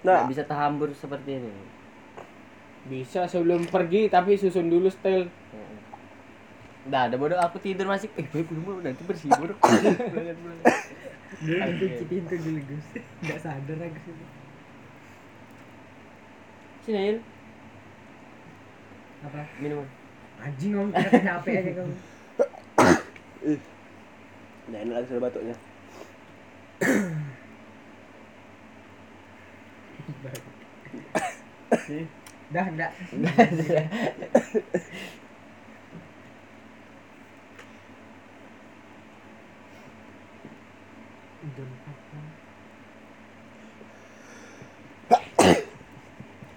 Nggak 0.00 0.20
Nah, 0.24 0.28
bisa 0.30 0.42
tahambur 0.48 0.88
seperti 0.96 1.36
ini. 1.36 1.52
Bisa 2.88 3.28
sebelum 3.28 3.68
pergi 3.68 4.08
tapi 4.08 4.40
susun 4.40 4.72
dulu 4.72 4.88
style. 4.88 5.28
Udah, 6.88 7.04
ada 7.04 7.20
bodoh 7.20 7.36
aku 7.36 7.60
tidur 7.60 7.84
masih. 7.84 8.08
Eh, 8.16 8.24
gue 8.24 8.48
belum 8.48 8.80
nanti 8.80 9.04
bersih 9.04 9.28
bodoh. 9.36 9.58
Dulu 11.38 11.60
kunci 11.60 12.04
pintu 12.10 12.34
dulu 12.34 12.60
Gus. 12.66 12.86
Enggak 13.22 13.38
sadar 13.44 13.78
aku 13.78 13.98
sih. 14.10 14.26
Sini, 16.82 17.00
Yul. 17.12 17.18
Apa? 19.22 19.42
Minuman. 19.62 19.86
Anjing 20.42 20.72
kamu 20.74 20.90
kena 20.90 21.20
capek 21.22 21.52
aja 21.62 21.70
kamu. 21.78 21.94
Nah, 24.68 24.84
ini 24.84 24.92
lagi 24.92 25.08
sudah 25.08 25.24
batuknya. 25.24 25.56
Dah, 32.52 32.64
apa? 32.68 32.88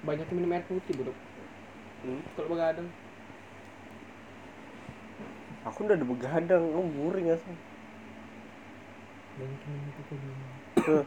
Banyak 0.04 0.28
minum 0.36 0.52
air 0.52 0.67
putih, 0.67 0.93
Bro. 1.00 1.15
Hmm. 2.04 2.19
Kalau 2.36 2.52
begadang. 2.52 2.91
Aku 5.63 5.88
udah 5.88 5.95
ada 5.95 6.04
begadang, 6.04 6.63
kamu 6.76 6.91
boring 6.97 7.28
ya. 7.32 7.38
Banyak. 9.42 11.06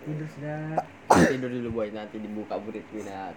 Tidur 0.00 0.28
sudah. 0.32 0.80
tidur 1.28 1.52
dulu 1.52 1.68
boy 1.76 1.92
nanti 1.92 2.16
dibuka 2.16 2.56
burit 2.56 2.86
binat. 2.88 3.36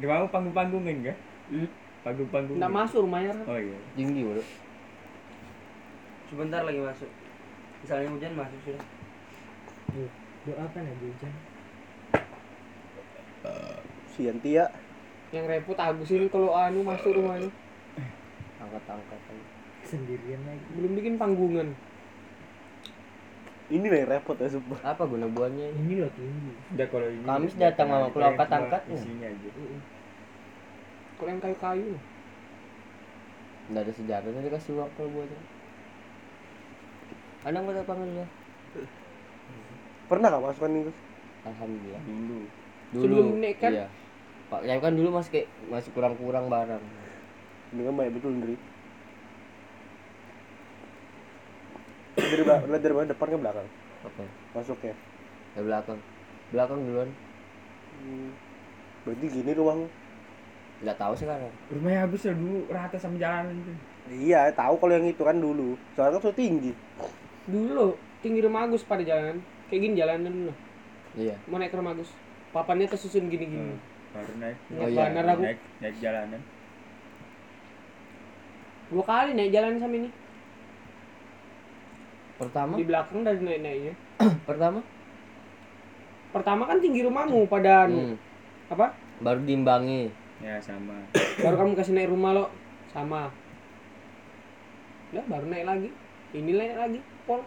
Gak 0.00 0.08
mau 0.08 0.28
panggung-panggungin 0.28 1.08
gak? 1.08 1.18
Hmm? 1.48 1.68
Panggung-panggung. 2.04 2.56
Nggak 2.60 2.76
masuk 2.76 3.08
rumahnya. 3.08 3.32
Oh 3.48 3.56
iya. 3.56 3.78
Tinggi 3.96 4.20
bodoh. 4.20 4.44
Sebentar 6.28 6.60
lagi 6.60 6.80
masuk. 6.80 7.08
Misalnya 7.80 8.08
hujan 8.12 8.36
masuk 8.36 8.60
sudah. 8.68 8.84
Doa 10.44 10.64
kan 10.76 10.84
ya 10.84 10.94
hujan. 11.00 11.32
Si 14.12 14.28
Yantia. 14.28 14.68
Yang 15.30 15.44
repot 15.46 15.78
Agus 15.78 16.10
ini 16.10 16.26
kalau 16.26 16.50
anu 16.54 16.82
masuk 16.82 17.14
rumahnya. 17.14 17.50
Angkat-angkat. 18.58 19.18
Sendirian 19.86 20.42
lagi. 20.42 20.66
Belum 20.74 20.92
bikin 20.98 21.14
panggungan. 21.16 21.74
Ini 23.70 23.86
lah 23.86 24.18
repot 24.18 24.34
ya 24.34 24.50
sumpah. 24.50 24.82
Apa 24.82 25.06
guna 25.06 25.30
buahnya 25.30 25.70
ini? 25.70 25.78
Ini 25.86 25.94
loh 26.02 26.10
tinggi. 26.18 26.52
Udah 26.74 26.86
kalau 26.90 27.06
ini. 27.06 27.22
Kamis 27.22 27.54
datang, 27.54 27.86
Mama. 27.86 28.10
Kalau 28.10 28.26
yang 28.26 28.34
angkat-angkat, 28.34 28.80
cuma 28.90 28.98
Isinya 28.98 29.26
aja. 29.30 29.50
Kalau 31.14 31.30
yang 31.30 31.42
kayu-kayu. 31.42 31.94
Nggak 33.70 33.82
ada 33.86 33.92
sejarahnya 33.94 34.40
dikasih 34.50 34.72
uang 34.74 34.90
kalau 34.98 35.10
buahnya. 35.14 35.40
Ada 37.46 37.56
nggak 37.62 37.74
ada 37.78 37.82
panggil 37.86 38.10
ya? 38.18 38.26
Pernah 40.10 40.26
gak 40.26 40.42
masukkan 40.42 40.74
ini? 40.74 40.82
Gus? 40.90 40.98
Alhamdulillah. 41.46 42.02
Dulu. 42.02 42.40
Dulu. 42.90 43.02
Sebelum 43.06 43.38
nikah? 43.38 43.70
Iya. 43.70 43.86
Pak, 44.50 44.66
ya 44.66 44.82
kan 44.82 44.92
dulu 44.92 45.14
masih 45.14 45.30
kayak 45.30 45.48
masih 45.70 45.90
kurang-kurang 45.94 46.50
barang. 46.50 46.82
Ini 47.70 47.80
kan 47.86 47.94
banyak 47.94 48.14
betul 48.18 48.34
Ndri. 48.34 48.56
Dari 52.18 52.42
belakang, 52.42 52.68
lihat 52.68 52.82
dari 52.82 52.94
mana 52.94 53.06
depan 53.14 53.26
ke 53.30 53.38
belakang. 53.38 53.66
Oke. 54.02 54.24
Masuknya. 54.52 54.94
Ya 55.54 55.60
belakang. 55.62 55.98
Belakang 56.50 56.78
duluan. 56.82 57.08
Hmm. 58.02 58.30
Berarti 59.06 59.26
gini 59.30 59.50
rumahmu. 59.54 59.86
Nggak 60.82 60.98
tahu 60.98 61.12
sekarang. 61.14 61.52
Rumahnya 61.70 61.98
habis 62.02 62.20
ya 62.26 62.34
dulu 62.34 62.58
rata 62.66 62.96
sama 62.98 63.16
jalanan 63.16 63.54
itu. 63.54 63.72
Iya, 64.10 64.50
tahu 64.50 64.74
kalau 64.82 64.92
yang 64.98 65.06
itu 65.06 65.22
kan 65.22 65.38
dulu. 65.38 65.78
Soalnya 65.94 66.18
kan 66.18 66.22
sudah 66.26 66.36
tinggi. 66.36 66.72
Dulu 67.46 67.94
tinggi 68.20 68.40
rumah 68.44 68.68
Agus 68.68 68.84
pada 68.84 69.00
jalan 69.00 69.40
kayak 69.72 69.80
gini 69.80 69.94
jalanan 69.96 70.28
dulu 70.28 70.52
Iya. 71.16 71.34
mau 71.48 71.56
naik 71.56 71.72
ke 71.72 71.78
rumah 71.80 71.96
Agus 71.96 72.12
papannya 72.52 72.86
tersusun 72.86 73.32
gini-gini 73.32 73.74
Hmm. 73.74 73.80
Baru 74.10 74.32
naik 74.36 74.58
Naik 74.68 74.80
Oh, 74.80 74.88
iya. 74.88 74.98
banner 75.00 75.24
aku. 75.28 75.42
naik 75.42 75.58
naik 75.78 75.96
jalanan. 75.98 76.42
Dua 78.88 79.04
kali 79.04 79.30
naik 79.32 79.50
jalan 79.50 79.78
sama 79.78 79.94
ini. 79.96 80.10
Pertama, 82.36 82.72
di 82.74 82.84
belakang 82.84 83.20
dari 83.20 83.38
naik 83.38 83.60
naiknya 83.60 83.94
pertama. 84.48 84.80
pertama 86.30 86.62
kan 86.62 86.78
tinggi 86.78 87.02
rumahmu 87.02 87.44
pada 87.44 87.84
anu 87.84 87.98
Hmm. 88.00 88.16
apa? 88.68 88.94
Baru 89.18 89.42
diimbangi. 89.42 90.08
ya 90.40 90.56
sama. 90.58 90.96
Baru 91.36 91.54
kamu 91.54 91.72
kasih 91.74 91.92
naik 91.92 92.08
rumah 92.08 92.32
lo. 92.32 92.44
Sama. 92.88 93.28
Ya 95.10 95.20
baru 95.22 95.46
naik 95.46 95.66
lagi. 95.66 95.90
Ini 96.32 96.50
naik 96.50 96.74
lagi 96.76 97.00
pol. 97.26 97.42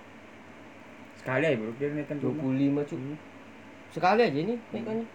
Sekali 1.17 1.43
aja 1.43 1.57
bro. 1.57 1.71
Dia 1.75 1.89
naikkan 1.89 2.19
rumah. 2.19 2.43
25 2.45 2.85
cuk. 2.85 2.99
Sekali 3.89 4.21
aja 4.21 4.37
ini 4.37 4.55
naikannya. 4.69 5.07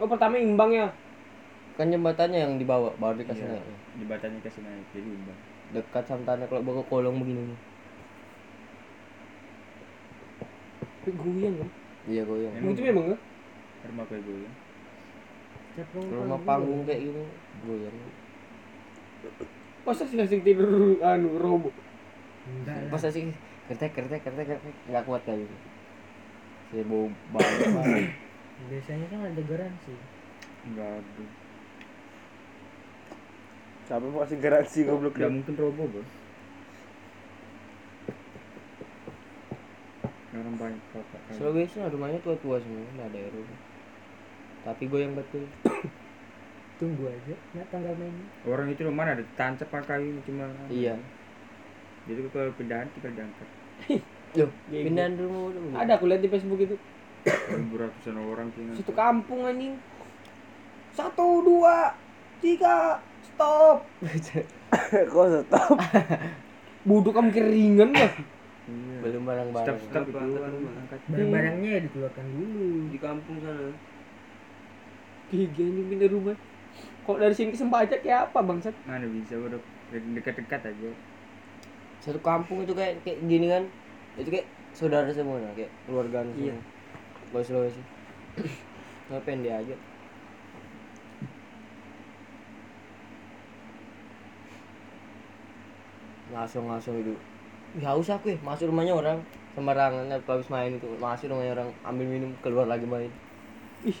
Oh 0.00 0.08
pertama 0.08 0.40
imbang 0.40 0.72
ya 0.72 0.88
Kan 1.78 1.88
jembatannya 1.88 2.44
yang 2.44 2.52
dibawa 2.60 2.92
baru 3.00 3.24
dikasih 3.24 3.46
Iya. 3.46 3.56
naik. 3.56 3.76
jembatannya 4.00 4.38
kasih 4.44 4.62
naik 4.64 4.84
jadi 4.92 5.08
imbang 5.08 5.38
Dekat 5.70 6.04
sama 6.04 6.26
tanah 6.26 6.50
kalau 6.50 6.66
bawa 6.66 6.82
kolong 6.90 7.22
begini. 7.22 7.54
tapi 11.00 11.16
goyang 11.16 11.54
kan 11.56 11.70
Iya 12.08 12.22
goyang. 12.24 12.52
Emang 12.56 12.72
itu 12.76 12.82
memang 12.84 13.04
kan 13.12 13.18
rumah 13.88 14.04
kayak 14.12 14.22
ya 15.78 15.84
Rumah 15.96 16.40
panggung 16.44 16.82
kayak 16.84 17.00
gini 17.08 17.24
goyang. 17.64 17.96
masa 19.80 20.04
sih 20.04 20.16
kasih 20.20 20.44
tidur 20.44 21.00
anu 21.00 21.40
robo 21.40 21.72
Pas 22.92 23.00
sih 23.00 23.32
kertek 23.68 23.96
kertek 23.96 24.20
kertek 24.20 24.46
kertek 24.54 24.74
nggak 24.92 25.04
kuat 25.08 25.22
kayak 25.24 25.40
gitu. 25.44 25.56
Saya 26.70 26.84
bau 26.86 27.08
banget. 27.32 28.29
Biasanya 28.68 29.06
kan 29.08 29.20
ada 29.24 29.42
garansi. 29.42 29.94
enggak 30.60 31.00
bro 31.00 31.26
Siapa 33.86 34.04
mau 34.06 34.20
kasih 34.22 34.38
garansi 34.38 34.78
goblok 34.84 35.16
Nggak 35.16 35.32
mungkin 35.32 35.54
robo 35.56 35.84
bro 35.86 36.04
orang 40.30 40.56
banyak 40.56 40.82
kayak 40.90 41.06
Sulawesi 41.36 41.76
mah 41.76 41.90
rumahnya 41.90 42.18
tua-tua 42.22 42.56
semua, 42.56 42.80
nggak 42.96 43.08
ada 43.12 43.18
yang 43.18 43.32
rumah. 43.34 43.58
Tapi 44.64 44.82
goyang 44.86 45.12
betul. 45.12 45.44
Tunggu 46.80 47.12
aja, 47.12 47.34
nggak 47.52 47.66
tanggal 47.68 47.92
mainnya. 47.92 48.24
orang 48.48 48.72
itu 48.72 48.80
rumah 48.80 49.04
ada 49.04 49.20
tancap 49.36 49.68
pakai 49.68 50.00
kayu 50.00 50.16
cuma 50.24 50.48
Iya. 50.72 50.96
jadi 52.08 52.24
kalau 52.32 52.48
pindahan 52.56 52.88
tinggal 52.90 53.12
diangkat 53.12 53.48
Loh, 54.40 54.48
Iya, 54.72 54.82
pindahan 54.88 55.12
rumah 55.20 55.52
ada 55.76 56.00
aku 56.00 56.08
lihat 56.08 56.24
di 56.24 56.32
Facebook 56.32 56.56
itu 56.56 56.80
beratusan 57.70 58.16
orang 58.16 58.48
tinggal 58.50 58.74
satu 58.76 58.92
kampung 58.92 59.40
anjing 59.44 59.74
satu 60.90 61.26
dua 61.40 61.92
tiga 62.38 62.98
stop 63.22 63.84
Kok 65.12 65.26
stop? 65.44 65.76
buduk 66.82 67.12
kamu 67.12 67.30
keringan 67.30 67.92
lah 67.92 68.12
Iya. 68.62 69.02
Belum 69.02 69.26
barang-barang. 69.26 69.66
stop 69.66 70.06
stop 70.06 70.06
Barang-barangnya 71.08 71.68
ya 71.68 71.80
dikeluarkan 71.82 72.26
dulu. 72.30 72.68
di 72.86 72.98
kampung 72.98 73.36
sana. 73.40 73.74
gigi 75.28 75.60
anjing 75.60 75.86
pindah 75.88 76.08
rumah 76.08 76.36
kok 77.00 77.18
dari 77.18 77.34
sini 77.34 77.50
ke 77.50 77.58
Sembaca 77.58 77.90
kayak 77.92 78.30
apa 78.30 78.38
bangsat 78.40 78.74
mana 78.84 79.02
bisa 79.04 79.34
bro 79.34 79.58
dekat-dekat 79.90 80.62
aja 80.64 80.90
Satu 81.98 82.18
kampung 82.20 82.62
itu 82.62 82.70
kayak 82.70 83.02
kayak 83.02 83.18
gini 83.26 83.46
kan. 83.46 83.66
Itu 84.14 84.30
kayak 84.30 84.46
saudara 84.70 85.10
semua 85.10 85.36
nah, 85.36 85.50
kayak 85.52 85.68
keluarga 85.84 86.22
semua. 86.22 86.38
Iya. 86.40 86.56
Kalau 87.30 87.46
Sulawesi. 87.46 87.82
Ngapain 89.10 89.42
dia 89.42 89.62
aja? 89.62 89.76
Ngasong-ngasong 96.34 96.96
itu. 97.02 97.14
Ya 97.78 97.94
haus 97.94 98.10
aku 98.10 98.34
ya, 98.34 98.38
masuk 98.42 98.74
rumahnya 98.74 98.94
orang. 98.98 99.18
Sembarangan 99.54 100.10
apa 100.10 100.30
habis 100.34 100.50
main 100.50 100.74
itu. 100.74 100.86
Masuk 100.98 101.30
rumahnya 101.30 101.54
orang. 101.54 101.68
Ambil 101.86 102.06
minum 102.06 102.30
keluar 102.42 102.66
lagi 102.66 102.86
main. 102.86 103.10
Ih. 103.86 103.98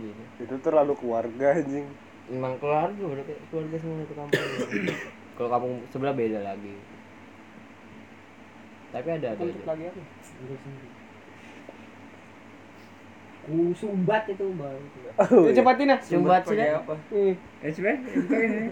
Gitu. 0.00 0.22
Itu 0.48 0.54
terlalu 0.64 0.96
keluarga 0.96 1.60
anjing. 1.60 1.88
memang 2.30 2.54
keluarga 2.62 3.02
udah 3.02 3.24
kayak 3.26 3.42
keluarga 3.50 3.76
semua 3.82 4.06
itu 4.06 4.14
kampung. 4.14 4.38
Kalau 5.34 5.48
kampung 5.50 5.74
sebelah 5.90 6.14
beda 6.14 6.38
lagi. 6.46 6.74
Tapi 8.90 9.08
ada 9.10 9.34
ada, 9.34 9.42
lagi 9.42 9.84
aku 9.86 10.00
Ku 13.40 13.72
sumbat 13.72 14.28
itu 14.28 14.46
baru. 14.54 14.84
Oh, 15.20 15.48
iya. 15.48 15.56
cepatin 15.56 15.92
ah 15.92 15.98
Sumbat 16.00 16.42
sih 16.44 16.56
dah. 16.56 16.80
Eh, 17.12 17.34
eh 17.64 17.72
buka 17.72 18.36
ini 18.40 18.68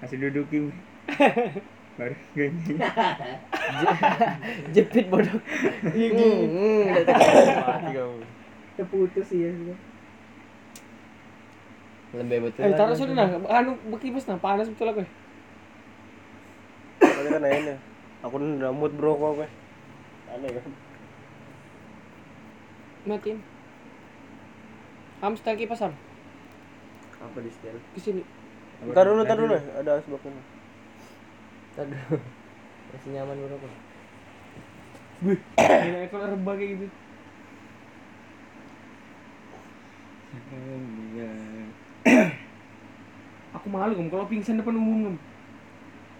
masih 0.00 0.16
dudukin 0.16 0.72
baru 2.00 2.14
gini 2.32 2.80
jepit 4.74 5.06
bodoh 5.12 5.36
iya, 5.92 6.08
hmm, 6.16 6.40
hmm, 6.48 6.84
kamu 7.92 8.24
Terputus 8.80 9.28
ya. 9.28 9.52
sudah. 9.52 9.78
lebih 12.16 12.48
betul 12.48 12.60
eh 12.64 12.72
lah, 12.72 12.78
taruh 12.80 12.96
sini 12.96 13.12
nah 13.12 13.28
anu 13.52 13.76
bekipas 13.92 14.24
nah 14.24 14.40
panas 14.40 14.72
betul 14.72 14.88
aku 14.88 15.04
Tadi 17.00 17.28
kan 17.32 17.40
nanya. 17.44 17.76
Aku 18.24 18.36
udah 18.36 18.72
mood 18.72 18.92
bro 18.96 19.16
kok 19.16 19.40
gue. 19.40 19.48
Aneh 20.32 20.52
kan. 20.52 20.64
matiin 23.08 23.40
Am 25.20 25.36
setel 25.36 25.56
kipas 25.60 25.84
am 25.84 25.92
apa 27.20 27.36
di 27.44 27.52
setel? 27.52 27.76
Ke 27.92 28.00
sini 28.00 28.22
Ntar 28.80 29.04
dulu, 29.04 29.28
ntar 29.28 29.36
dulu. 29.36 29.52
Ada 29.52 30.00
sebabnya. 30.00 30.40
Tadi 31.76 31.92
masih 32.90 33.10
nyaman 33.12 33.36
berapa 33.44 33.68
Gila 35.84 35.98
ekor 36.08 36.24
rebah 36.24 36.54
kayak 36.56 36.70
gitu. 36.80 36.86
Aku 43.60 43.66
malu 43.68 43.92
kamu 43.92 44.08
kalau 44.08 44.24
pingsan 44.30 44.56
depan 44.56 44.80
umum 44.80 45.12
kamu 45.12 45.18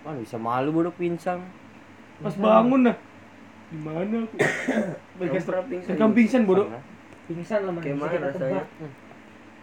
kan 0.00 0.16
bisa 0.20 0.36
malu 0.40 0.72
bodoh 0.72 0.92
pinsang 0.96 1.44
pas 2.24 2.32
bangun 2.36 2.88
nah 2.88 2.96
di 3.70 3.78
mana 3.78 4.26
aku? 4.26 4.36
Kamu 5.94 6.12
pingsan 6.16 6.42
bodoh. 6.42 6.66
Pingsan 7.30 7.60
lah 7.62 7.72
kayak 7.78 7.94
manusia 7.94 8.02
mana 8.02 8.10
kita 8.10 8.26
rasanya 8.26 8.62
tebak. 8.66 8.92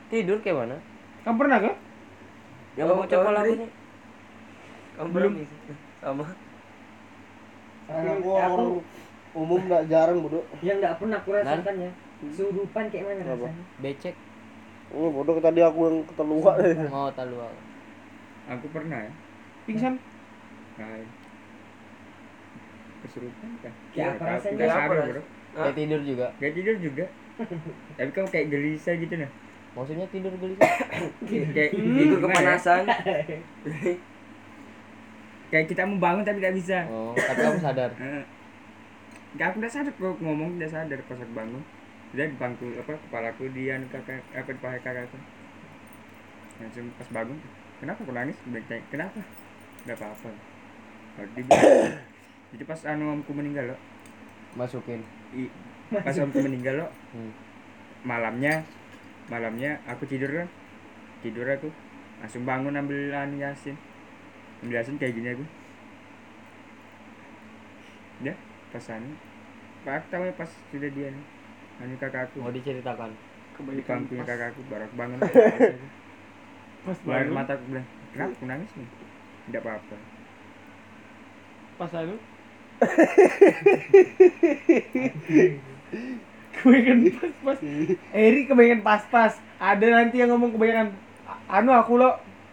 tidur 0.08 0.38
kayak 0.40 0.58
mana 0.64 0.76
kamu 1.28 1.36
pernah 1.36 1.58
kan 1.60 1.76
yang 2.78 2.88
Oh, 2.88 2.96
Dri. 3.44 3.52
aku 3.52 3.60
nih 3.60 3.70
Kamu 4.98 5.10
Belum. 5.12 5.32
belum 5.36 5.48
sama 6.00 6.24
Aku, 7.88 8.08
Gua 8.20 8.36
aku 8.40 8.52
orang 8.52 8.72
umum 9.38 9.60
nggak 9.68 9.84
jarang 9.88 10.18
bodoh. 10.20 10.44
yang 10.60 10.78
nggak 10.82 10.96
pernah 10.98 11.18
aku 11.20 11.30
rasakan 11.36 11.76
ya. 11.78 11.92
Hmm. 12.18 12.32
Surupan 12.34 12.86
kayak 12.90 13.04
mana 13.06 13.22
Kenapa? 13.22 13.46
rasanya? 13.46 13.64
becek 13.84 14.16
Oh 14.90 15.08
bodoh 15.12 15.38
tadi 15.38 15.60
aku 15.62 15.80
yang 15.86 15.98
ketelua. 16.08 16.52
mau 16.88 17.12
talu 17.20 17.36
aku 18.48 18.66
pernah 18.72 19.00
ya 19.04 19.12
pingsan 19.68 19.94
Nah, 20.78 21.04
kesurupan 23.04 23.50
kan 23.60 23.74
Kayak 23.92 24.10
apa 24.16 24.24
rasanya? 24.30 24.58
Kayak 24.58 24.76
apa 24.78 24.94
kayak 25.58 25.76
tidur 25.76 26.02
juga 26.06 26.28
Gak 26.40 26.52
tidur 26.54 26.76
juga 26.80 27.06
tapi 27.98 28.10
kamu 28.14 28.28
kayak 28.34 28.48
gelisah 28.50 28.96
gitu 28.98 29.14
nah? 29.18 29.32
Maksudnya 29.78 30.10
tidur 30.10 30.34
gelisah? 30.42 30.74
Kayak 31.54 31.72
tidur 31.78 32.18
gimana 32.18 32.34
ya? 32.34 32.58
kepanasan 32.58 32.84
kayak 35.48 35.66
kita 35.72 35.88
mau 35.88 35.96
bangun 35.96 36.28
tapi 36.28 36.44
gak 36.44 36.58
bisa. 36.58 36.84
Oh 36.92 37.16
tapi 37.16 37.40
kamu 37.40 37.60
sadar? 37.64 37.92
Gak 39.38 39.48
aku 39.54 39.58
udah 39.62 39.72
sadar. 39.72 39.94
Kok 39.96 40.20
ngomong 40.20 40.60
udah 40.60 40.70
sadar 40.72 41.00
pas 41.08 41.20
aku 41.20 41.32
bangun. 41.32 41.64
Udah 42.12 42.26
di 42.28 42.36
bangku 42.36 42.68
apa 42.76 42.92
kepalaku 43.08 43.44
dia 43.56 43.80
kakak 43.88 44.24
apa 44.36 44.50
di 44.52 44.60
paha 44.60 44.78
kakakku. 44.82 45.18
Langsung 46.58 46.90
pas 47.00 47.08
bangun 47.14 47.38
kenapa 47.80 48.00
aku 48.04 48.12
nangis? 48.12 48.38
Kayak 48.68 48.84
kenapa? 48.92 49.22
Nggak 49.88 49.98
apa-apa. 50.04 50.30
Jadi 52.52 52.64
pas 52.64 52.82
anu 52.88 53.14
omku 53.16 53.32
meninggal 53.32 53.72
loh 53.76 53.80
masukin? 54.58 55.06
I- 55.38 55.54
pas 55.92 56.16
omku 56.24 56.40
meninggal 56.44 56.76
loh 56.86 56.92
Hmm. 57.16 57.32
malamnya 58.04 58.64
malamnya 59.28 59.80
aku 59.88 60.08
tidur 60.08 60.32
kan 60.32 60.48
tidur 61.24 61.48
aku. 61.50 61.70
Langsung 62.18 62.46
bangun 62.46 62.74
ambil 62.74 63.14
anu 63.14 63.38
yasin. 63.42 63.78
Ambil 64.62 64.82
yasin 64.82 64.98
kayak 64.98 65.14
gini 65.16 65.30
aku. 65.34 65.46
Ya 68.22 68.34
pas 68.70 68.86
anu. 68.90 69.14
Pak 69.86 69.94
aku 70.02 70.06
tahu 70.12 70.24
ya 70.28 70.34
pas 70.36 70.50
sudah 70.70 70.90
dia 70.92 71.10
nih 71.14 71.26
anu 71.82 71.96
kakakku 71.98 72.38
mau 72.42 72.52
diceritakan. 72.52 73.12
Di 73.58 73.82
bangkunya 73.82 74.24
kakakku 74.24 74.62
baru 74.70 74.86
aku 74.86 74.96
bangun. 74.96 75.20
Pas 76.88 77.00
bangun. 77.04 77.34
mata 77.36 77.52
aku 77.58 77.64
bilang 77.68 77.88
kenapa 78.16 78.32
aku 78.32 78.46
nangis 78.48 78.72
nih 78.78 78.88
tidak 79.50 79.62
apa-apa. 79.66 79.96
Pas 81.78 81.92
anu 81.98 82.16
kebanyakan 86.54 86.98
pas-pas. 87.14 87.58
Eri 88.12 88.42
kebanyakan 88.46 88.82
pas-pas. 88.82 89.34
Ada 89.58 89.86
nanti 89.88 90.16
yang 90.18 90.30
ngomong 90.32 90.54
kebanyakan 90.54 90.88
"A- 91.26 91.60
anu 91.60 91.72
aku 91.72 91.98
lo 91.98 92.12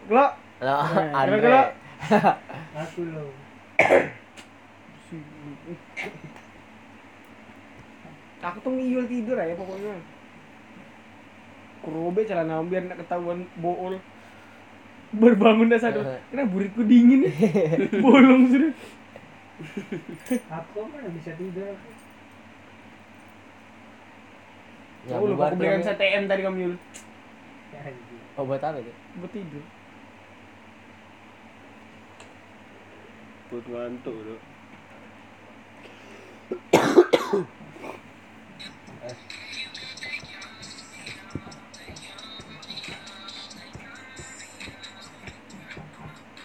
lo. 0.09 0.25
Nah, 0.61 1.13
Andre. 1.13 1.37
kalau- 1.41 1.71
Aku 2.75 3.01
loh. 3.07 3.31
aku 8.45 8.57
tuh 8.61 8.71
ngiyul 8.71 9.05
tidur 9.09 9.37
aja 9.37 9.57
pokoknya. 9.57 9.97
Kurobe 11.81 12.21
celana 12.25 12.61
biar 12.61 12.85
nggak 12.85 13.01
ketahuan 13.01 13.45
bool. 13.57 13.97
Berbangun 15.15 15.71
dah 15.71 15.79
sadar 15.79 16.03
karena 16.29 16.45
buritku 16.45 16.83
dingin 16.83 17.25
bolong 18.03 18.51
sudah. 18.51 18.73
Aku 20.51 20.83
mana 20.85 21.09
bisa 21.09 21.31
tidur 21.33 21.63
aku. 21.65 21.89
Ya, 25.05 25.21
oh 25.21 25.29
lupa 25.29 25.53
aku 25.53 25.61
belikan 25.61 25.85
tuh. 25.85 25.93
CTM 25.93 26.23
tadi 26.25 26.41
kamu 26.41 26.57
Yul 26.65 26.75
Ya, 27.73 27.79
anjing. 27.85 28.21
Obat 28.41 28.61
apa 28.65 28.77
itu? 28.81 28.93
buat 29.21 29.31
tidur 29.31 29.63
Buat 33.53 33.65
ngantuk 33.69 34.15
lu. 34.17 34.35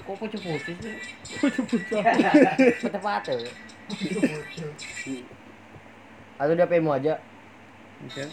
Kok 0.01 0.16
pucuk-pucuk 0.18 0.61
sih? 0.66 0.75
pucuk-pucuk 1.38 2.03
Patah-patah. 2.83 3.37
Atau 6.40 6.53
dia 6.57 6.66
PMU 6.66 6.90
aja. 6.90 7.14
Bisa. 8.01 8.25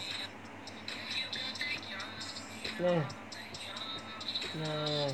Nah. 2.78 3.02
Nah. 4.62 5.10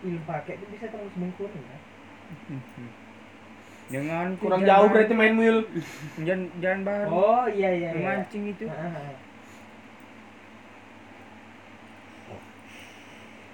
Ilmu 0.00 0.24
pakai 0.24 0.52
itu 0.56 0.64
bisa 0.72 0.88
tembus 0.88 1.12
bengkur 1.12 1.52
ya. 1.52 1.76
Jangan 3.92 4.40
kurang 4.40 4.64
jangan 4.64 4.70
jauh 4.72 4.88
berarti 4.88 5.12
main 5.12 5.36
Yul 5.36 5.58
Jangan 6.24 6.40
jangan 6.64 6.80
bahan. 6.88 7.06
Oh 7.12 7.44
iya 7.52 7.68
iya. 7.76 7.90
iya. 7.92 8.00
Memancing 8.00 8.48
itu. 8.48 8.64
Ah, 8.64 9.12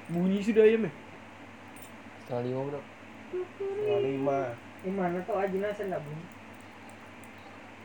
bunyi 0.06 0.38
sudah 0.38 0.62
ya 0.62 0.78
meh 0.78 1.05
Setengah 2.26 2.42
lima 2.42 2.60
bro. 2.66 2.80
Setengah 3.30 4.00
lima. 4.02 4.38
Ini 4.82 4.90
mana 4.92 5.18
tuh 5.22 5.38
aja 5.38 5.56
nasi 5.62 5.82
enggak 5.86 6.02
bunyi. 6.02 6.24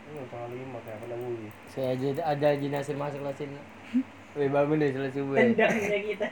Ini 0.09 0.17
setengah 0.25 0.49
lima 0.49 0.77
kayak 0.81 0.97
kena 1.05 1.15
bunyi. 1.15 1.49
Saya 1.69 1.87
aja 1.93 2.07
ada 2.25 2.47
jenazah 2.57 2.95
masuk 2.97 3.21
lah 3.21 3.33
sini. 3.37 3.61
Weh 4.37 4.49
bangun 4.49 4.81
deh 4.81 4.89
selesai 4.89 5.13
subuh. 5.21 5.35
ya. 5.37 5.43
Tendangnya 5.53 5.99
kita. 6.09 6.27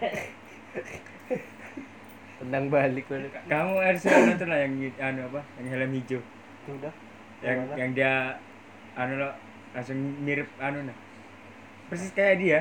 Tendang 2.39 2.65
balik 2.72 3.06
balik. 3.12 3.36
Kamu 3.52 3.76
harus 3.78 4.02
nonton 4.08 4.48
lah 4.48 4.60
yang 4.63 4.74
anu 4.98 5.22
apa? 5.30 5.41
Yang 5.60 5.67
helm 5.76 5.91
hijau. 5.93 6.22
Itu 6.65 6.69
udah. 6.80 6.93
Yang 7.43 7.56
Gimana? 7.60 7.74
yang 7.76 7.89
dia 7.93 8.13
anu 8.95 9.13
lo 9.19 9.30
langsung 9.76 10.00
mirip 10.24 10.50
anu 10.58 10.82
nah. 10.88 10.98
Persis 11.91 12.15
kayak 12.15 12.39
dia. 12.41 12.60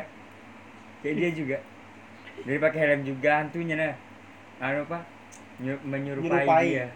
Kayak 1.00 1.14
dia 1.16 1.30
juga. 1.32 1.58
Dia 2.42 2.58
pakai 2.58 2.80
helm 2.84 3.00
juga 3.06 3.30
hantunya 3.40 3.74
nah. 3.78 3.94
Anu 4.58 4.82
apa? 4.84 4.98
Menyerupai 5.58 6.22
Menyerupai. 6.22 6.66
dia. 6.66 6.86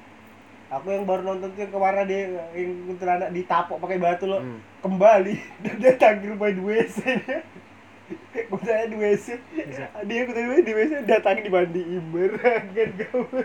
Aku 0.72 0.88
yang 0.88 1.04
baru 1.04 1.22
nonton 1.22 1.52
tuh 1.52 1.60
yang 1.60 1.72
kemarin 1.72 2.08
dia 2.08 2.20
yang 2.56 2.72
kuntilanak 2.88 3.28
ditapok 3.28 3.76
pakai 3.76 4.00
batu 4.00 4.24
lo 4.24 4.40
Hmm. 4.40 4.58
kembali 4.80 5.34
dan 5.62 5.74
dia 5.76 5.92
tanggil 6.00 6.32
main 6.32 6.56
di 6.56 6.64
WC 6.64 7.00
tanya 8.62 8.84
di 8.92 8.96
WC, 8.96 9.26
dia 10.04 10.22
tanya 10.28 10.60
di 10.60 10.72
WC 10.72 10.92
datang 11.04 11.40
dimandiin 11.40 12.04
berangan 12.12 12.90
kamu. 13.00 13.40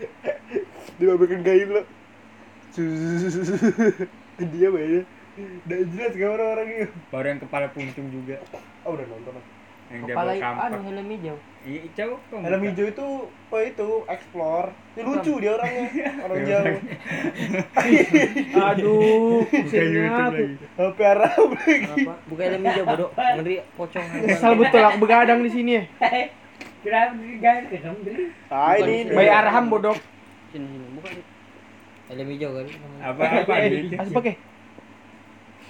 Dibabekin 0.98 1.40
kain 1.40 1.68
lo. 1.72 1.82
Dia 4.38 4.68
mainnya. 4.68 5.02
Udah 5.38 5.78
jelas 5.94 6.12
gak 6.12 6.30
orang-orangnya. 6.34 6.86
Baru 7.08 7.26
yang 7.30 7.40
kepala 7.40 7.66
puntung 7.70 8.10
juga. 8.10 8.42
Oh 8.82 8.92
udah 8.92 9.06
nonton. 9.06 9.38
Yang 9.88 10.00
dia 10.04 10.14
Kepala 10.14 10.32
anu 10.36 10.78
helm 10.84 11.08
hijau. 11.16 11.36
Iya, 11.64 11.80
kok. 12.28 12.38
Helm 12.44 12.60
buka. 12.60 12.68
hijau 12.68 12.86
itu 12.92 13.06
oh 13.32 13.60
itu 13.64 13.88
explore. 14.04 14.68
Ini 14.92 15.00
lucu 15.08 15.32
dia 15.40 15.52
orangnya, 15.56 15.86
orang 16.28 16.40
jauh. 16.44 16.78
aduh 18.68 19.40
Buka 19.48 19.80
YouTube 19.80 20.36
lagi. 20.36 20.44
HP 20.76 20.98
Arab 21.00 21.48
lagi. 21.56 21.76
Apa? 21.88 22.14
Bukan 22.28 22.44
helm 22.52 22.62
hijau 22.68 22.84
bodoh. 22.84 23.08
Ngeri 23.16 23.56
pocong. 23.80 24.06
kesal 24.28 24.52
betul 24.60 24.82
aku 24.84 24.98
begadang 25.00 25.40
di 25.40 25.50
sini 25.50 25.70
ya 25.80 25.82
Kenapa 26.78 27.16
dulu? 27.16 28.24
Ah 28.52 28.74
ini 28.78 29.08
bayi 29.10 29.30
Arham 29.32 29.64
bodoh 29.72 29.96
Sini 30.52 30.68
sini. 30.68 30.86
Bukan. 31.00 31.12
Helm 32.12 32.28
hijau 32.28 32.50
kali. 32.52 32.70
Apa 33.00 33.22
apa 33.44 33.52
nih? 33.64 33.96
asal 33.96 34.12
pakai 34.12 34.34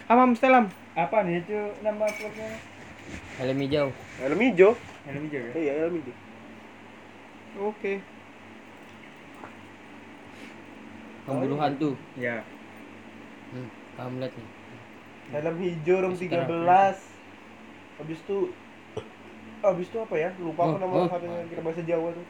amam 0.09 0.35
stelam 0.35 0.66
Apa 0.98 1.22
nih 1.22 1.46
itu 1.46 1.59
nama 1.87 2.02
uploadnya? 2.02 2.77
Helm 3.38 3.59
hijau. 3.62 3.88
helm 4.21 4.40
hijau. 4.40 4.73
Helm 5.07 5.23
hijau 5.29 5.40
ya? 5.40 5.53
Iya 5.57 5.73
helm 5.83 5.94
hijau. 6.03 6.16
oke 7.59 7.92
Pemburu 11.29 11.57
hantu. 11.61 11.90
Ya. 12.16 12.40
Hmm. 13.53 13.68
Kamu 14.01 14.16
lihat 14.21 14.33
nih. 14.33 14.49
Helm 15.29 15.57
hijau 15.61 15.97
room 16.01 16.14
Sekarang. 16.16 16.49
13. 16.49 16.97
Habis 18.01 18.18
itu 18.25 18.38
Habis 19.59 19.87
itu 19.90 19.99
apa 19.99 20.14
ya? 20.16 20.31
Lupa 20.40 20.61
aku 20.64 20.75
Oh, 20.77 20.81
nama 20.81 20.94
oh. 21.05 21.09
satunya 21.11 21.44
kira 21.51 21.61
bahasa 21.61 21.83
Jawa 21.85 22.09
tuh. 22.14 22.27